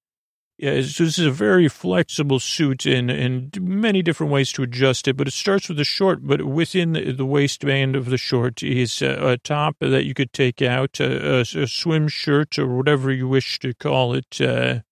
[0.62, 5.08] Yeah, so this is a very flexible suit and, and many different ways to adjust
[5.08, 8.62] it, but it starts with a short, but within the, the waistband of the short
[8.62, 12.76] is a, a top that you could take out, a, a, a, swim shirt or
[12.76, 14.82] whatever you wish to call it, uh,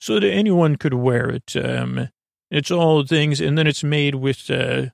[0.00, 1.54] so that anyone could wear it.
[1.54, 2.08] Um,
[2.50, 4.86] it's all things, and then it's made with, uh,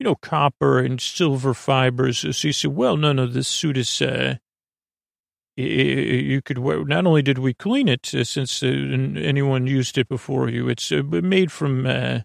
[0.00, 2.18] you know, copper and silver fibers.
[2.36, 4.38] So you say, well, no, no, this suit is, uh,
[5.60, 10.48] you could not only did we clean it uh, since uh, anyone used it before
[10.48, 12.20] you, it's uh, made from, uh,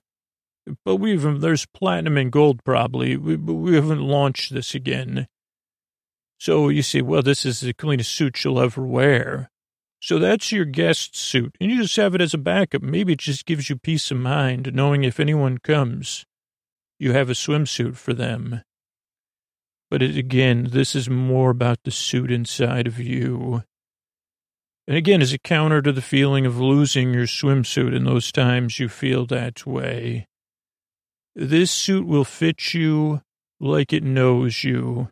[0.84, 3.18] but we've, um, there's platinum and gold probably.
[3.18, 5.28] We, we haven't launched this again.
[6.38, 9.50] So you say, well, this is the cleanest suit you'll ever wear.
[10.02, 11.56] So that's your guest suit.
[11.60, 12.82] And you just have it as a backup.
[12.82, 16.26] Maybe it just gives you peace of mind knowing if anyone comes,
[17.00, 18.62] you have a swimsuit for them.
[19.96, 23.64] But it, again, this is more about the suit inside of you.
[24.90, 28.78] And again, as a counter to the feeling of losing your swimsuit in those times
[28.78, 30.28] you feel that way.
[31.34, 33.22] This suit will fit you
[33.62, 35.12] like it knows you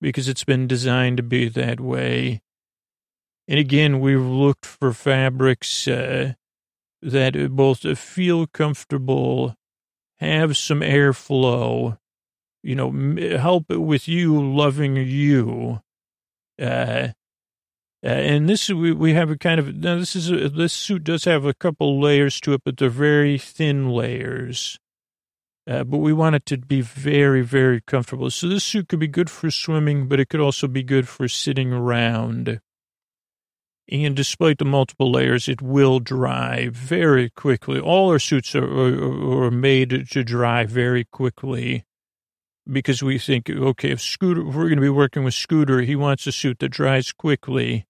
[0.00, 2.40] because it's been designed to be that way.
[3.48, 6.34] And again, we've looked for fabrics uh,
[7.02, 9.56] that both feel comfortable,
[10.18, 11.98] have some airflow,
[12.64, 15.80] you know, help with you loving you.
[16.60, 17.08] Uh,
[18.02, 21.04] uh, and this we we have a kind of now this is a, this suit
[21.04, 24.78] does have a couple layers to it, but they're very thin layers.
[25.66, 28.30] Uh, but we want it to be very very comfortable.
[28.30, 31.28] So this suit could be good for swimming, but it could also be good for
[31.28, 32.60] sitting around.
[33.90, 37.78] And despite the multiple layers, it will dry very quickly.
[37.78, 41.84] All our suits are, are, are made to dry very quickly
[42.70, 45.96] because we think, okay, if Scooter, if we're going to be working with Scooter, he
[45.96, 47.86] wants a suit that dries quickly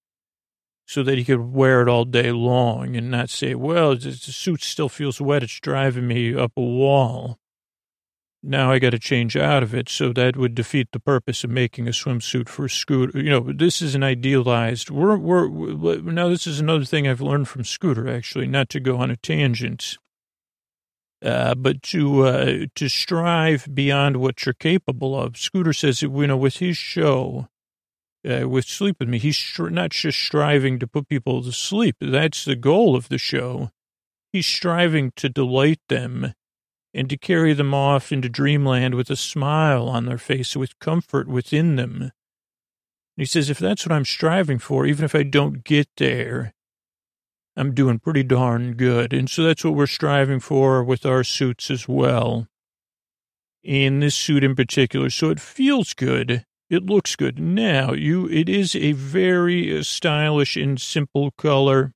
[0.86, 4.62] so that he could wear it all day long and not say, well, the suit
[4.62, 5.42] still feels wet.
[5.42, 7.38] It's driving me up a wall.
[8.42, 9.88] Now I got to change out of it.
[9.88, 13.18] So that would defeat the purpose of making a swimsuit for Scooter.
[13.18, 15.48] You know, this is an idealized, we're, we're,
[16.00, 19.16] now this is another thing I've learned from Scooter, actually, not to go on a
[19.16, 19.96] tangent
[21.24, 25.38] uh, but to uh, to strive beyond what you're capable of.
[25.38, 27.48] Scooter says, you know, with his show,
[28.28, 31.96] uh, with Sleep With Me, he's not just striving to put people to sleep.
[32.00, 33.70] That's the goal of the show.
[34.32, 36.34] He's striving to delight them
[36.92, 41.26] and to carry them off into dreamland with a smile on their face, with comfort
[41.26, 42.12] within them.
[43.16, 46.54] he says, if that's what I'm striving for, even if I don't get there,
[47.56, 49.12] I'm doing pretty darn good.
[49.12, 52.48] And so that's what we're striving for with our suits as well.
[53.62, 55.08] In this suit in particular.
[55.08, 56.44] So it feels good.
[56.68, 57.38] It looks good.
[57.38, 61.92] Now, you, it is a very uh, stylish and simple color.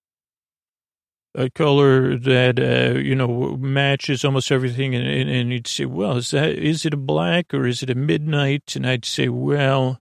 [1.34, 4.94] A color that, uh, you know, matches almost everything.
[4.94, 7.90] And, and, and you'd say, well, is that, is it a black or is it
[7.90, 8.74] a midnight?
[8.74, 10.00] And I'd say, well,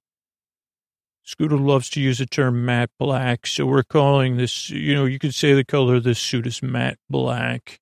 [1.27, 5.19] Scooter loves to use the term matte black, so we're calling this, you know, you
[5.19, 7.81] could say the color of this suit is matte black.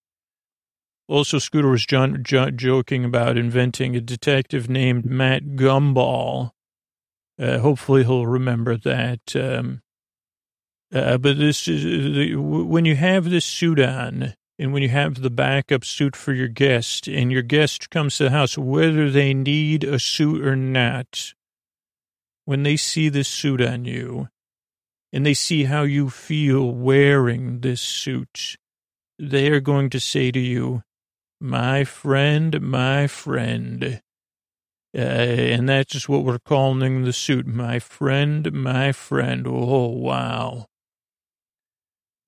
[1.07, 6.53] Also, Scooter was John, John, joking about inventing a detective named Matt Gumball.
[7.39, 9.35] Uh, hopefully, he'll remember that.
[9.35, 9.83] Um,
[10.91, 15.29] uh, but this is when you have this suit on, and when you have the
[15.29, 19.83] backup suit for your guest, and your guest comes to the house, whether they need
[19.83, 21.35] a suit or not,
[22.45, 24.29] when they see this suit on you
[25.11, 28.55] and they see how you feel wearing this suit,
[29.19, 30.83] they are going to say to you,
[31.39, 34.01] my friend, my friend.
[34.95, 37.45] Uh, and that's just what we're calling the suit.
[37.45, 39.45] My friend, my friend.
[39.45, 40.67] Oh, wow.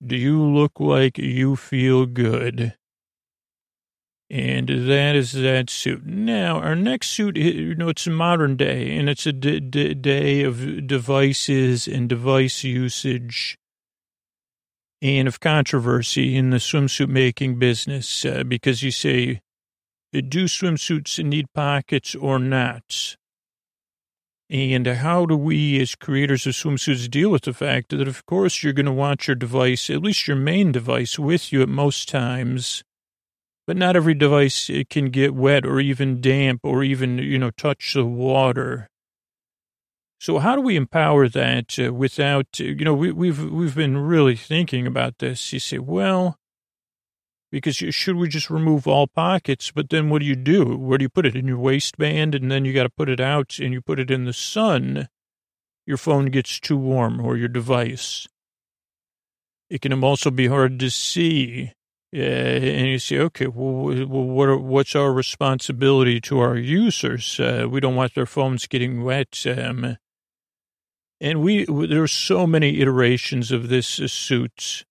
[0.04, 2.74] Do you look like you feel good?
[4.30, 6.04] And that is that suit.
[6.04, 9.94] Now, our next suit, you know, it's a modern day, and it's a d- d-
[9.94, 13.56] day of devices and device usage
[15.00, 19.40] and of controversy in the swimsuit making business uh, because you say,
[20.12, 23.16] do swimsuits need pockets or not?
[24.50, 28.62] And how do we, as creators of swimsuits, deal with the fact that, of course,
[28.62, 32.08] you're going to want your device, at least your main device, with you at most
[32.08, 32.82] times,
[33.68, 37.92] but not every device can get wet or even damp or even, you know, touch
[37.92, 38.88] the water.
[40.18, 43.98] So how do we empower that uh, without, uh, you know, we, we've we've been
[43.98, 45.52] really thinking about this.
[45.52, 46.38] You say, well,
[47.52, 49.70] because should we just remove all pockets?
[49.70, 50.78] But then what do you do?
[50.78, 52.34] Where do you put it in your waistband?
[52.34, 55.10] And then you got to put it out and you put it in the sun.
[55.84, 58.26] Your phone gets too warm or your device.
[59.68, 61.74] It can also be hard to see.
[62.14, 67.38] Uh, and you say, okay, well, what are, what's our responsibility to our users?
[67.38, 69.44] Uh, we don't want their phones getting wet.
[69.46, 69.98] Um,
[71.20, 74.84] and we, there are so many iterations of this uh, suit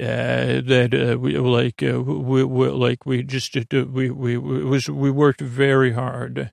[0.00, 4.88] uh, that uh, we like uh, we, we like we just uh, we we was
[4.88, 6.50] we worked very hard,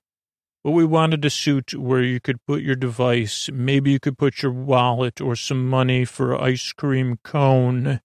[0.62, 3.48] but we wanted a suit where you could put your device.
[3.50, 8.00] Maybe you could put your wallet or some money for ice cream cone.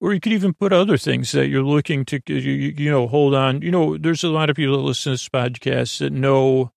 [0.00, 3.34] Or you could even put other things that you're looking to, you, you know, hold
[3.34, 3.62] on.
[3.62, 6.72] You know, there's a lot of people that listen to this podcast that know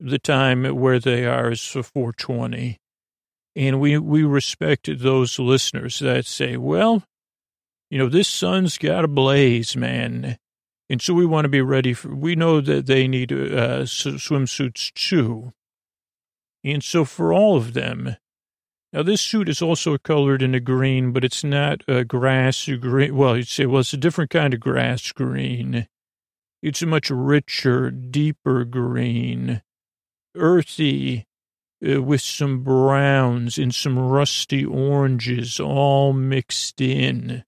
[0.00, 2.78] the time where they are is 420
[3.56, 7.02] and we, we respect those listeners that say, well,
[7.90, 10.36] you know, this sun's got a blaze, man.
[10.90, 14.92] And so we want to be ready for, we know that they need uh, swimsuits
[14.92, 15.52] too.
[16.62, 18.16] And so for all of them,
[18.92, 23.16] now this suit is also colored in a green, but it's not a grass green.
[23.16, 25.88] Well, you'd say, well, it's a different kind of grass green.
[26.62, 29.62] It's a much richer, deeper green,
[30.34, 31.26] earthy,
[31.86, 37.44] uh, with some browns and some rusty oranges all mixed in.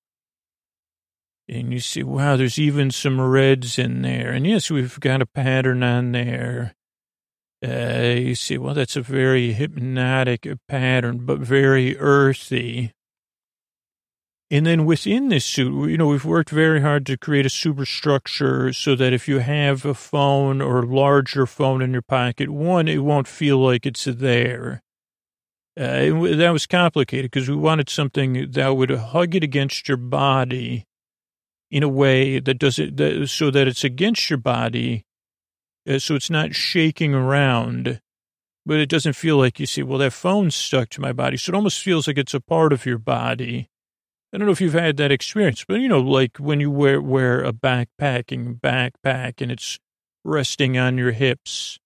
[1.48, 4.32] And you see, wow, there's even some reds in there.
[4.32, 6.74] And yes, we've got a pattern on there.
[7.66, 12.92] Uh, you see, well, that's a very hypnotic pattern, but very earthy.
[14.50, 18.72] And then within this suit, you know, we've worked very hard to create a superstructure
[18.72, 22.88] so that if you have a phone or a larger phone in your pocket, one,
[22.88, 24.82] it won't feel like it's there.
[25.78, 30.86] Uh, that was complicated because we wanted something that would hug it against your body
[31.70, 35.04] in a way that does it, that, so that it's against your body,
[35.96, 38.00] so it's not shaking around,
[38.66, 41.36] but it doesn't feel like you see, well, that phone's stuck to my body.
[41.36, 43.68] So it almost feels like it's a part of your body
[44.32, 47.00] I don't know if you've had that experience, but you know, like when you wear
[47.00, 49.78] wear a backpacking backpack and it's
[50.22, 51.78] resting on your hips.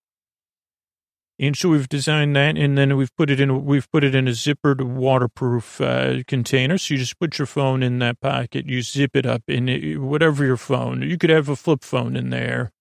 [1.38, 3.64] And so we've designed that, and then we've put it in.
[3.64, 6.78] We've put it in a zippered, waterproof uh, container.
[6.78, 8.66] So you just put your phone in that pocket.
[8.66, 12.30] You zip it up, and whatever your phone, you could have a flip phone in
[12.30, 12.72] there,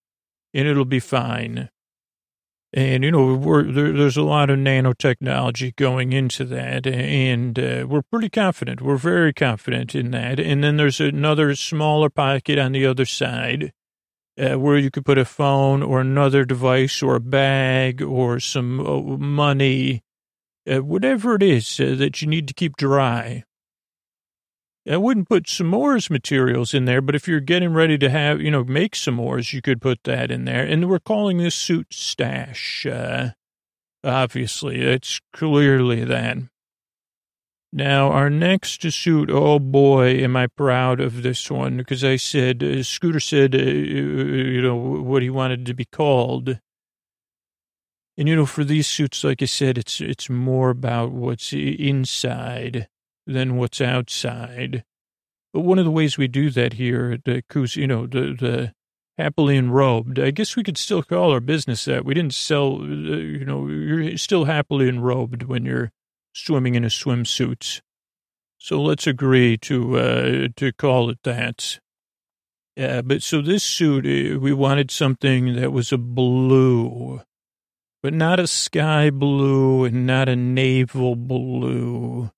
[0.53, 1.69] and it'll be fine.
[2.73, 8.01] And, you know, there, there's a lot of nanotechnology going into that, and uh, we're
[8.01, 8.81] pretty confident.
[8.81, 10.39] We're very confident in that.
[10.39, 13.73] And then there's another smaller pocket on the other side
[14.39, 18.79] uh, where you could put a phone or another device or a bag or some
[18.79, 20.01] uh, money,
[20.71, 23.43] uh, whatever it is uh, that you need to keep dry.
[24.89, 28.49] I wouldn't put s'mores materials in there, but if you're getting ready to have, you
[28.49, 30.63] know, make s'mores, you could put that in there.
[30.65, 32.85] And we're calling this suit stash.
[32.87, 33.31] Uh,
[34.03, 36.37] obviously, it's clearly that.
[37.71, 42.63] Now, our next suit, oh boy, am I proud of this one because I said,
[42.63, 46.59] uh, Scooter said, uh, you know, what he wanted to be called.
[48.17, 52.87] And, you know, for these suits, like I said, it's, it's more about what's inside
[53.31, 54.83] than what's outside.
[55.53, 57.43] But one of the ways we do that here at the
[57.75, 58.73] you know, the, the
[59.17, 62.05] happily enrobed, I guess we could still call our business that.
[62.05, 65.91] We didn't sell, uh, you know, you're still happily enrobed when you're
[66.33, 67.81] swimming in a swimsuit.
[68.57, 71.79] So let's agree to, uh, to call it that.
[72.77, 77.21] Yeah, but so this suit, uh, we wanted something that was a blue,
[78.01, 82.31] but not a sky blue and not a naval blue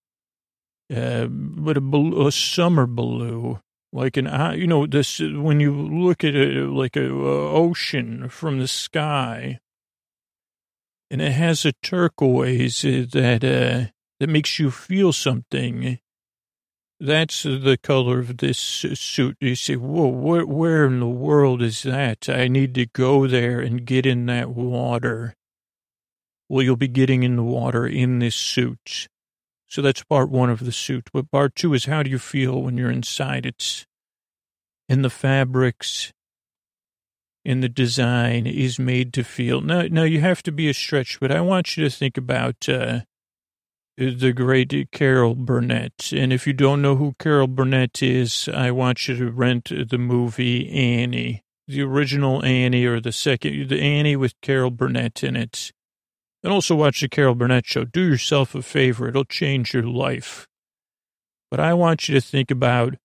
[0.92, 3.60] uh, but a, a summer blue,
[3.92, 8.30] like an, uh, you know, this, when you look at it like a, a ocean
[8.30, 9.60] from the sky,
[11.12, 16.00] and it has a turquoise uh, that, uh, that makes you feel something.
[17.00, 19.36] That's the color of this suit.
[19.42, 22.30] You say, whoa, where in the world is that?
[22.30, 25.36] I need to go there and get in that water.
[26.48, 29.10] Well, you'll be getting in the water in this suit.
[29.74, 31.10] So that's part one of the suit.
[31.12, 33.88] But part two is how do you feel when you're inside it?
[34.88, 36.14] In the fabrics,
[37.44, 39.62] in the design is made to feel.
[39.62, 42.70] Now, now you have to be a stretch, but I want you to think about
[42.70, 43.00] uh,
[43.98, 46.14] the great Carol Burnett.
[46.14, 49.98] And if you don't know who Carol Burnett is, I want you to rent the
[49.98, 55.73] movie Annie, the original Annie or the second, the Annie with Carol Burnett in it.
[56.44, 57.86] And also watch the Carol Burnett show.
[57.86, 59.08] Do yourself a favor.
[59.08, 60.48] It'll change your life.
[61.50, 62.96] But I want you to think about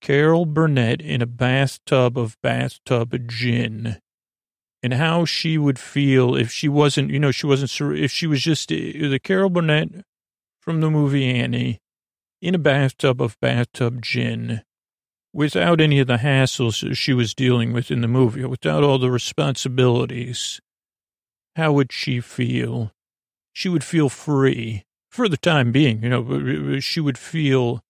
[0.00, 3.98] Carol Burnett in a bathtub of bathtub gin
[4.82, 8.42] and how she would feel if she wasn't, you know, she wasn't, if she was
[8.42, 9.88] just uh, the Carol Burnett
[10.60, 11.78] from the movie Annie
[12.42, 14.60] in a bathtub of bathtub gin
[15.32, 19.10] without any of the hassles she was dealing with in the movie, without all the
[19.10, 20.60] responsibilities.
[21.56, 22.92] How would she feel?
[23.52, 27.84] She would feel free for the time being, you know, she would feel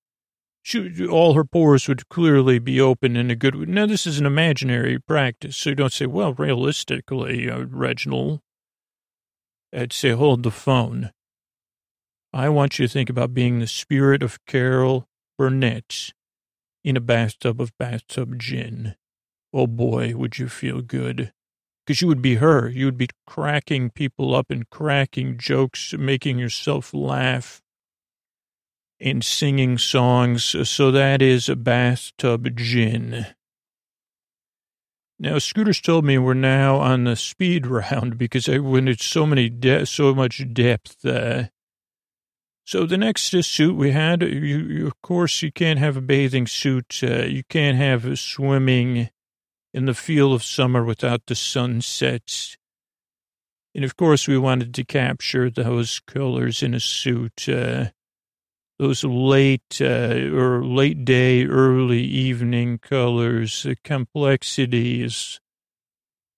[0.66, 3.66] she, all her pores would clearly be open in a good way.
[3.66, 8.40] Now, this is an imaginary practice, so don't say, well, realistically, uh, Reginald,
[9.74, 11.12] I'd say, hold the phone.
[12.32, 15.06] I want you to think about being the spirit of Carol
[15.36, 16.12] Burnett
[16.82, 18.96] in a bathtub of bathtub gin.
[19.52, 21.32] Oh boy, would you feel good.
[21.84, 22.68] Because you would be her.
[22.68, 27.62] You would be cracking people up and cracking jokes, making yourself laugh
[28.98, 30.56] and singing songs.
[30.68, 33.26] So that is a bathtub gin.
[35.18, 39.26] Now, Scooters told me we're now on the speed round because I, when it's so
[39.26, 41.04] many, de- so much depth.
[41.04, 41.44] Uh,
[42.66, 46.46] so the next suit we had, you, you, of course, you can't have a bathing
[46.46, 47.00] suit.
[47.02, 49.10] Uh, you can't have swimming
[49.74, 52.56] in the feel of summer without the sunsets.
[53.74, 57.48] And of course, we wanted to capture those colors in a suit.
[57.48, 57.86] Uh,
[58.78, 65.40] those late uh, or late day, early evening colors, the complexities.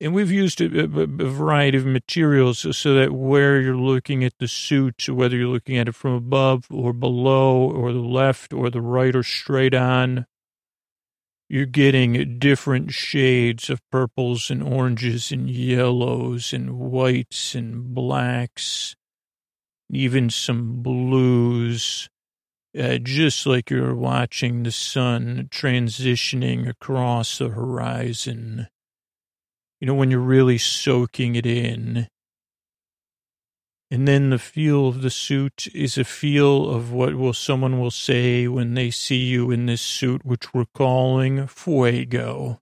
[0.01, 4.49] And we've used a, a, variety of materials so that where you're looking at the
[4.49, 8.83] suit, whether you're looking at it from above or below or the left or the
[8.83, 10.27] right or straight on,
[11.49, 18.97] you're getting different shades of purples and oranges and yellows and whites and blacks,
[19.91, 22.09] even some blues
[22.79, 28.69] uh, just like you're watching the sun transitioning across the horizon.
[29.81, 32.09] You know, when you're really soaking it in.
[33.89, 37.93] And then the feel of the suit is a feel of what will someone will
[37.93, 42.61] say when they see you in this suit, which we're calling fuego.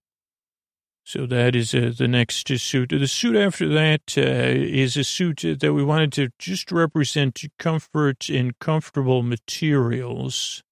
[1.07, 2.91] So that is uh, the next suit.
[2.91, 8.29] The suit after that uh, is a suit that we wanted to just represent comfort
[8.29, 10.63] and comfortable materials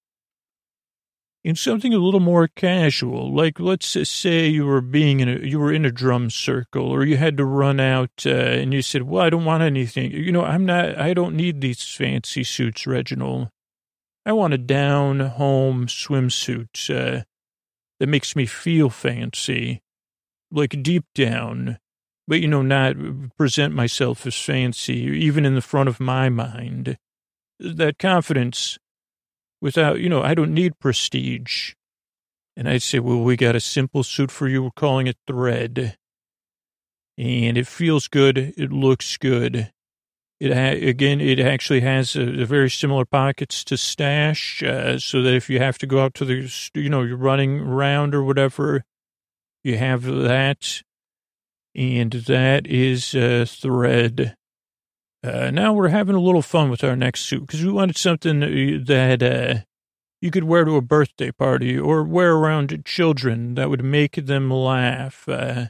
[1.45, 3.35] in something a little more casual.
[3.35, 7.05] Like let's say you were being in a, you were in a drum circle or
[7.05, 10.13] you had to run out uh, and you said, well, I don't want anything.
[10.13, 13.49] You know, I'm not, I don't need these fancy suits, Reginald.
[14.25, 17.25] I want a down home swimsuit uh,
[17.99, 19.83] that makes me feel fancy
[20.53, 21.79] like deep down,
[22.29, 22.95] but, you know, not
[23.37, 26.99] present myself as fancy, even in the front of my mind.
[27.59, 28.79] That confidence
[29.63, 31.73] without, you know, I don't need prestige.
[32.55, 34.65] And I'd say, well, we got a simple suit for you.
[34.65, 35.97] We're calling it thread.
[37.17, 38.37] And it feels good.
[38.37, 39.73] It looks good.
[40.41, 45.23] It ha- again, it actually has a, a very similar pockets to stash, uh, so
[45.23, 48.25] that if you have to go out to the, you know, you're running around or
[48.25, 48.83] whatever,
[49.63, 50.83] you have that,
[51.77, 54.35] and that is a thread.
[55.25, 58.41] Uh, now we're having a little fun with our next suit because we wanted something
[58.41, 59.61] that uh,
[60.21, 64.51] you could wear to a birthday party or wear around children that would make them
[64.51, 65.29] laugh.
[65.29, 65.67] Uh,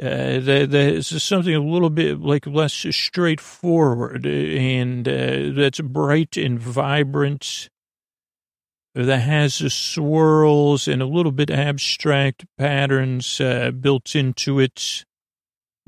[0.00, 6.60] uh, that, is something a little bit like less straightforward and uh, that's bright and
[6.60, 7.68] vibrant
[8.94, 15.04] that has the swirls and a little bit abstract patterns uh, built into it,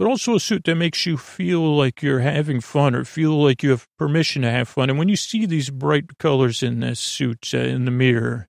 [0.01, 3.63] but also a suit that makes you feel like you're having fun or feel like
[3.63, 4.89] you have permission to have fun.
[4.89, 8.49] And when you see these bright colors in this suit uh, in the mirror,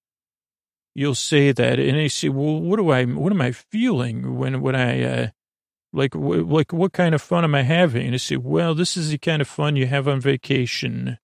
[0.96, 3.04] you'll say that, and they say, "Well, what do I?
[3.04, 5.28] What am I feeling when when I?" Uh,
[5.92, 8.06] like, like, what kind of fun am I having?
[8.06, 11.18] And I say, well, this is the kind of fun you have on vacation.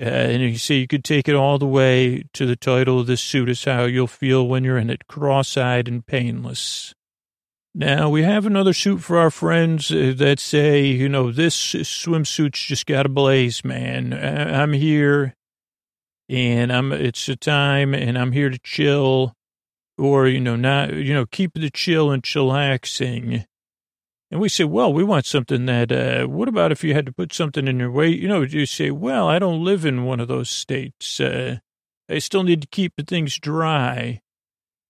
[0.00, 3.08] Uh, and you see, you could take it all the way to the title of
[3.08, 6.94] this suit is how you'll feel when you're in it, cross-eyed and painless.
[7.80, 12.58] Now, we have another suit for our friends uh, that say, you know, this swimsuit's
[12.58, 14.12] just got a blaze, man.
[14.12, 15.36] I'm here
[16.28, 19.32] and I'm, it's a time and I'm here to chill
[19.96, 23.44] or, you know, not, you know, keep the chill and chillaxing.
[24.32, 27.12] And we say, well, we want something that, uh, what about if you had to
[27.12, 28.08] put something in your way?
[28.08, 31.20] You know, you say, well, I don't live in one of those states.
[31.20, 31.58] Uh,
[32.10, 34.20] I still need to keep things dry.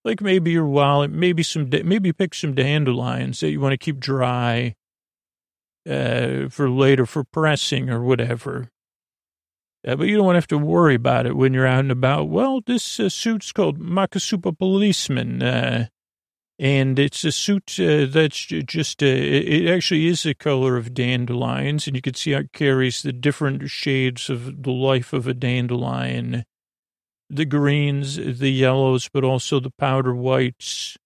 [0.08, 4.00] Like maybe your wallet, maybe some, maybe pick some dandelions that you want to keep
[4.00, 4.74] dry,
[5.86, 8.70] uh, for later for pressing or whatever.
[9.86, 11.92] Uh, but you don't want to have to worry about it when you're out and
[11.92, 12.30] about.
[12.30, 15.42] Well, this uh, suit's called Makisupa Policeman.
[15.42, 15.88] Uh,
[16.58, 21.86] and it's a suit uh, that's just, uh, it actually is the color of dandelions,
[21.86, 25.34] and you can see how it carries the different shades of the life of a
[25.34, 26.44] dandelion
[27.30, 30.96] the greens, the yellows, but also the powder whites,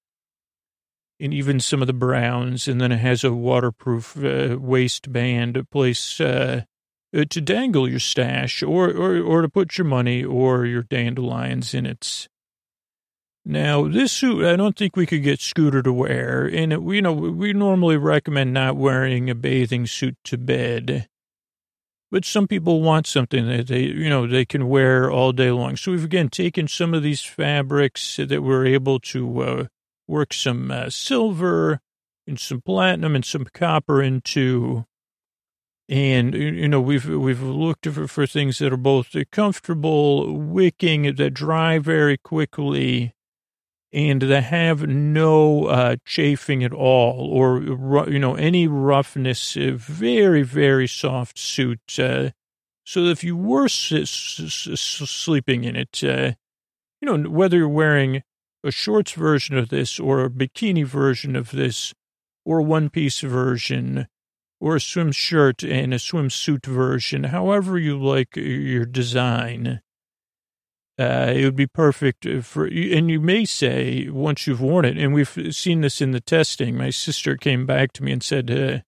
[1.18, 2.68] and even some of the browns.
[2.68, 6.62] And then it has a waterproof uh, waistband, a place uh,
[7.16, 11.74] uh, to dangle your stash or, or, or to put your money or your dandelions
[11.74, 12.28] in it.
[13.44, 16.46] Now, this suit, I don't think we could get Scooter to wear.
[16.46, 21.08] And, it, you know, we normally recommend not wearing a bathing suit to bed.
[22.12, 25.76] But some people want something that they, you know, they can wear all day long.
[25.76, 29.64] So we've again taken some of these fabrics that we're able to uh,
[30.06, 31.80] work some uh, silver
[32.26, 34.84] and some platinum and some copper into.
[35.88, 41.30] And, you know, we've, we've looked for, for things that are both comfortable, wicking, that
[41.30, 43.14] dry very quickly,
[43.92, 47.62] and that have no uh, chafing at all or,
[48.10, 51.98] you know, any roughness, uh, very, very soft suit.
[51.98, 52.30] Uh,
[52.84, 56.32] so if you were s- s- sleeping in it, uh,
[57.00, 58.22] you know, whether you're wearing
[58.64, 61.92] a shorts version of this or a bikini version of this
[62.44, 64.06] or a one piece version
[64.60, 69.80] or a swim shirt and a swimsuit version, however you like your design,
[70.98, 75.14] uh, it would be perfect for, and you may say once you've worn it, and
[75.14, 76.76] we've seen this in the testing.
[76.76, 78.80] My sister came back to me and said, uh,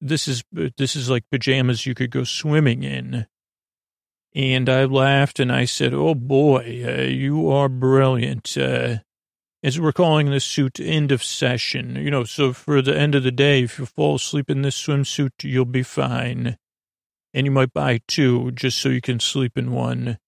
[0.00, 3.26] "This is this is like pajamas you could go swimming in."
[4.34, 8.98] And I laughed and I said, "Oh boy, uh, you are brilliant." Uh,
[9.62, 13.24] as we're calling this suit end of session, you know, so for the end of
[13.24, 16.56] the day, if you fall asleep in this swimsuit, you'll be fine.
[17.34, 20.18] And you might buy two just so you can sleep in one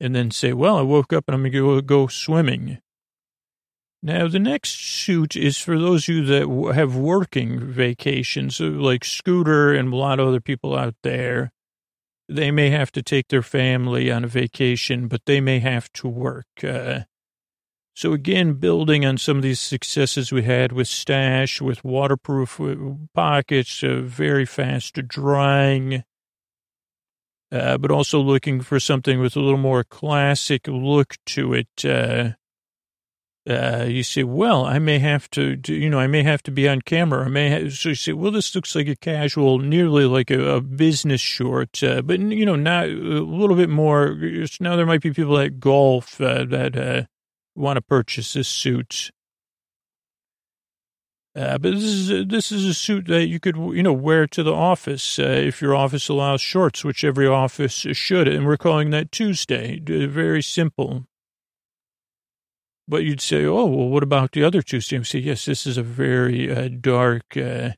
[0.00, 2.78] and then say, well, I woke up and I'm going to go, swimming.
[4.02, 9.74] Now, the next suit is for those of you that have working vacations, like Scooter
[9.74, 11.52] and a lot of other people out there.
[12.26, 16.08] They may have to take their family on a vacation, but they may have to
[16.08, 16.46] work.
[16.62, 17.00] Uh,
[17.94, 22.74] so again, building on some of these successes we had with Stash, with waterproof uh,
[23.14, 26.04] pockets, uh, very fast drying,
[27.52, 31.84] uh, but also looking for something with a little more classic look to it.
[31.84, 32.32] Uh,
[33.48, 36.50] uh, you say, well, I may have to, do, you know, I may have to
[36.50, 37.24] be on camera.
[37.24, 40.56] I may have, so you say, well, this looks like a casual, nearly like a,
[40.56, 44.14] a business short, uh, but, you know, not a little bit more.
[44.60, 47.04] Now there might be people at golf uh, that uh,
[47.56, 49.10] want to purchase this suit.
[51.36, 54.26] Uh, but this is a, this is a suit that you could you know wear
[54.26, 58.26] to the office uh, if your office allows shorts, which every office should.
[58.26, 59.78] And we're calling that Tuesday.
[59.78, 61.06] Very simple.
[62.88, 64.96] But you'd say, oh well, what about the other Tuesday?
[64.96, 67.70] And say, yes, this is a very uh, dark, uh,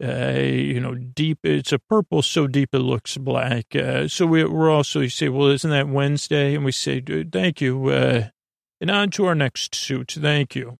[0.00, 1.40] uh, you know, deep.
[1.42, 3.74] It's a purple so deep it looks black.
[3.74, 6.54] Uh, so we, are also you say, well, isn't that Wednesday?
[6.54, 7.90] And we say, thank you.
[7.90, 8.30] and
[8.88, 10.12] on to our next suit.
[10.12, 10.78] Thank you.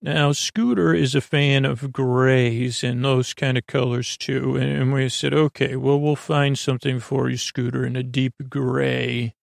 [0.00, 4.56] Now, Scooter is a fan of grays and those kind of colors too.
[4.56, 9.34] And we said, okay, well, we'll find something for you, Scooter, in a deep gray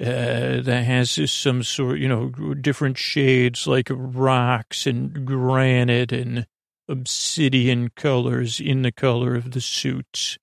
[0.00, 6.46] uh, that has some sort, you know, different shades like rocks and granite and
[6.88, 10.36] obsidian colors in the color of the suits.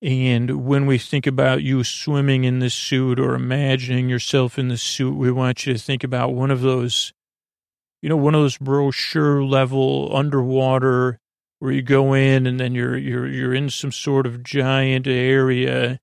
[0.00, 4.76] And when we think about you swimming in the suit or imagining yourself in the
[4.76, 7.12] suit, we want you to think about one of those
[8.02, 11.18] you know, one of those brochure level underwater
[11.58, 15.98] where you go in and then you're you're you're in some sort of giant area.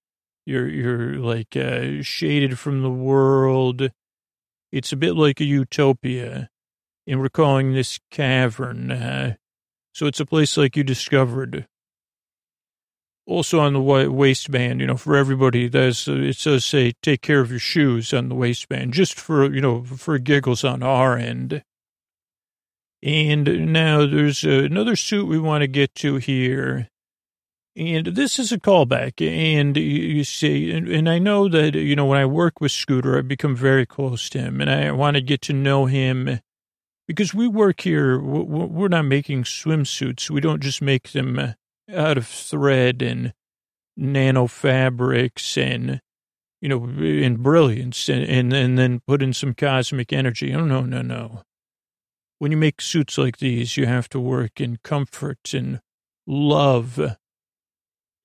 [0.45, 3.89] You're you're like uh, shaded from the world.
[4.71, 6.49] It's a bit like a utopia,
[7.07, 8.91] and we're calling this cavern.
[8.91, 9.35] Uh,
[9.93, 11.67] so it's a place like you discovered.
[13.27, 17.49] Also on the waistband, you know, for everybody, there's it says say take care of
[17.49, 21.63] your shoes on the waistband, just for you know for giggles on our end.
[23.05, 26.89] And now there's another suit we want to get to here.
[27.75, 29.21] And this is a callback.
[29.21, 33.15] And you see, and, and, I know that, you know, when I work with Scooter,
[33.15, 36.39] I've become very close to him and I want to get to know him
[37.07, 38.19] because we work here.
[38.19, 40.31] We're not making swimsuits.
[40.31, 41.51] We don't just make them uh,
[41.93, 43.33] out of thread and
[43.95, 46.01] nano fabrics and,
[46.59, 50.55] you know, in brilliance and, and, and then put in some cosmic energy.
[50.55, 51.43] Oh, no, no, no.
[52.39, 55.79] When you make suits like these, you have to work in comfort and
[56.27, 56.99] love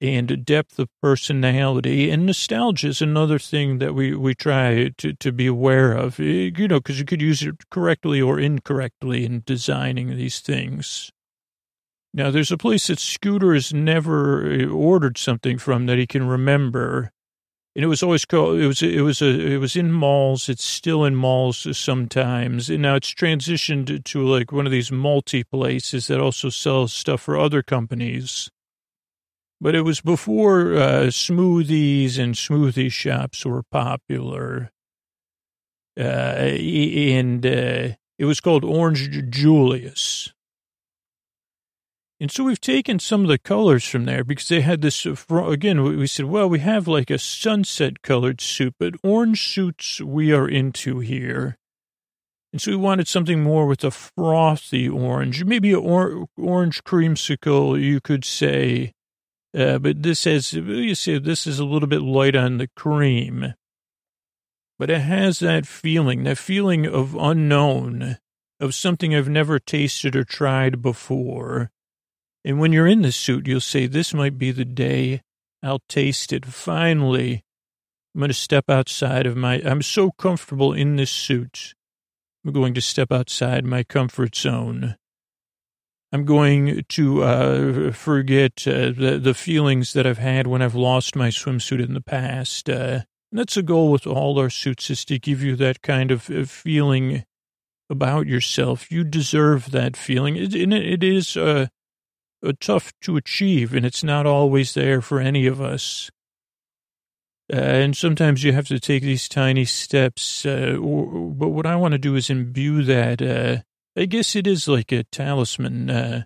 [0.01, 5.31] and depth of personality and nostalgia is another thing that we, we try to, to
[5.31, 9.43] be aware of, eh, you know, because you could use it correctly or incorrectly in
[9.45, 11.11] designing these things.
[12.15, 16.27] Now, there's a place that Scooter has never eh, ordered something from that he can
[16.27, 17.13] remember.
[17.77, 20.49] And it was always called, it was, it was a, it was in malls.
[20.49, 22.69] It's still in malls sometimes.
[22.69, 27.21] And now it's transitioned to like one of these multi places that also sells stuff
[27.23, 28.51] for other companies
[29.61, 34.71] but it was before uh, smoothies and smoothie shops were popular.
[35.99, 40.33] Uh, and uh, it was called Orange Julius.
[42.21, 45.15] And so we've taken some of the colors from there because they had this, uh,
[45.47, 50.31] again, we said, well, we have like a sunset colored suit, but orange suits we
[50.31, 51.57] are into here.
[52.53, 57.81] And so we wanted something more with a frothy orange, maybe an or- orange creamsicle,
[57.81, 58.93] you could say,
[59.57, 63.55] uh, but this has, you see, this is a little bit light on the cream,
[64.79, 68.19] but it has that feeling, that feeling of unknown,
[68.59, 71.71] of something I've never tasted or tried before.
[72.45, 75.21] And when you're in the suit, you'll say, this might be the day
[75.63, 76.47] I'll taste it.
[76.47, 77.45] Finally,
[78.15, 81.75] I'm going to step outside of my, I'm so comfortable in this suit.
[82.45, 84.97] I'm going to step outside my comfort zone.
[86.13, 91.15] I'm going to uh, forget uh, the, the feelings that I've had when I've lost
[91.15, 92.69] my swimsuit in the past.
[92.69, 96.23] Uh, that's a goal with all our suits is to give you that kind of
[96.23, 97.25] feeling
[97.89, 98.91] about yourself.
[98.91, 100.37] You deserve that feeling.
[100.37, 101.69] It, and it is uh,
[102.61, 106.11] tough to achieve, and it's not always there for any of us.
[107.53, 110.47] Uh, and sometimes you have to take these tiny steps.
[110.47, 113.63] Uh, or, but what I want to do is imbue that uh,
[114.01, 115.91] I guess it is like a talisman.
[115.91, 116.23] Uh,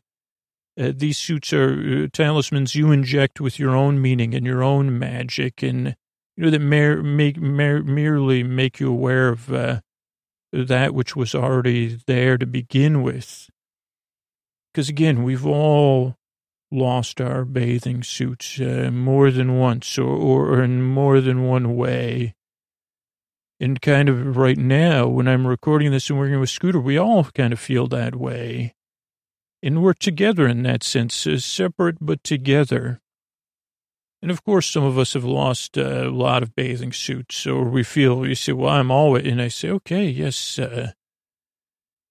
[0.79, 4.99] uh, these suits are uh, talismans you inject with your own meaning and your own
[4.99, 5.97] magic, and
[6.37, 9.47] you know that mer- make mer- merely make you aware of
[10.53, 13.49] that which was already there to begin with.
[14.75, 16.17] Because again, we've all
[16.73, 22.35] lost our bathing suits uh, more than once, or, or in more than one way.
[23.61, 27.23] And kind of right now, when I'm recording this and working with Scooter, we all
[27.25, 28.75] kind of feel that way.
[29.63, 33.01] And we're together in that sense, uh, separate but together.
[34.21, 37.65] And of course, some of us have lost uh, a lot of bathing suits, or
[37.65, 40.93] we feel, you say, well, I'm always, and I say, okay, yes, uh,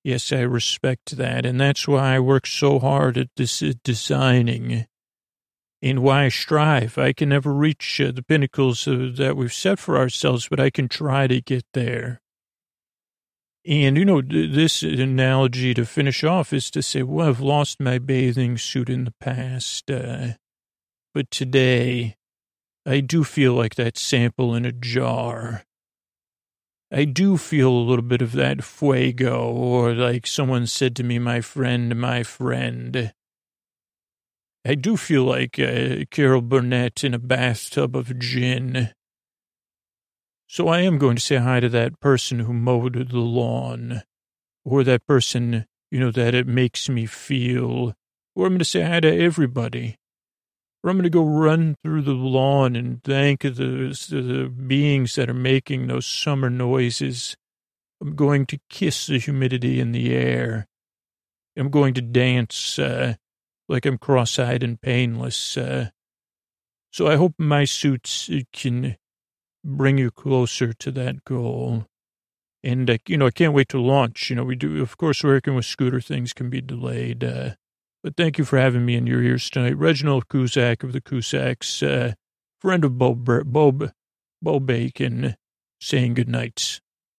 [0.03, 1.45] yes, I respect that.
[1.45, 4.85] And that's why I work so hard at this uh, designing
[5.81, 6.97] and why I strive.
[6.97, 10.69] I can never reach uh, the pinnacles uh, that we've set for ourselves, but I
[10.69, 12.21] can try to get there.
[13.65, 17.97] And, you know, this analogy to finish off is to say, well, I've lost my
[17.97, 20.33] bathing suit in the past, uh,
[21.13, 22.17] but today
[22.85, 25.63] I do feel like that sample in a jar.
[26.95, 31.17] I do feel a little bit of that fuego, or like someone said to me,
[31.17, 33.11] my friend, my friend.
[34.63, 38.91] I do feel like uh, Carol Burnett in a bathtub of gin.
[40.47, 44.03] So I am going to say hi to that person who mowed the lawn,
[44.63, 47.95] or that person, you know, that it makes me feel,
[48.35, 49.97] or I'm going to say hi to everybody.
[50.89, 55.33] I'm going to go run through the lawn and thank the, the beings that are
[55.33, 57.37] making those summer noises.
[58.01, 60.67] I'm going to kiss the humidity in the air.
[61.57, 63.15] I'm going to dance uh,
[63.69, 65.55] like I'm cross-eyed and painless.
[65.55, 65.91] Uh,
[66.91, 68.97] so I hope my suits can
[69.63, 71.85] bring you closer to that goal.
[72.61, 74.29] And, uh, you know, I can't wait to launch.
[74.29, 77.23] You know, we do, of course, working with Scooter, things can be delayed.
[78.03, 79.77] But thank you for having me in your ears tonight.
[79.77, 82.15] Reginald Cusack of the Cusacks, uh,
[82.59, 83.91] friend of Bob, Bob,
[84.41, 85.37] Bob Bacon,
[85.79, 86.81] saying good night.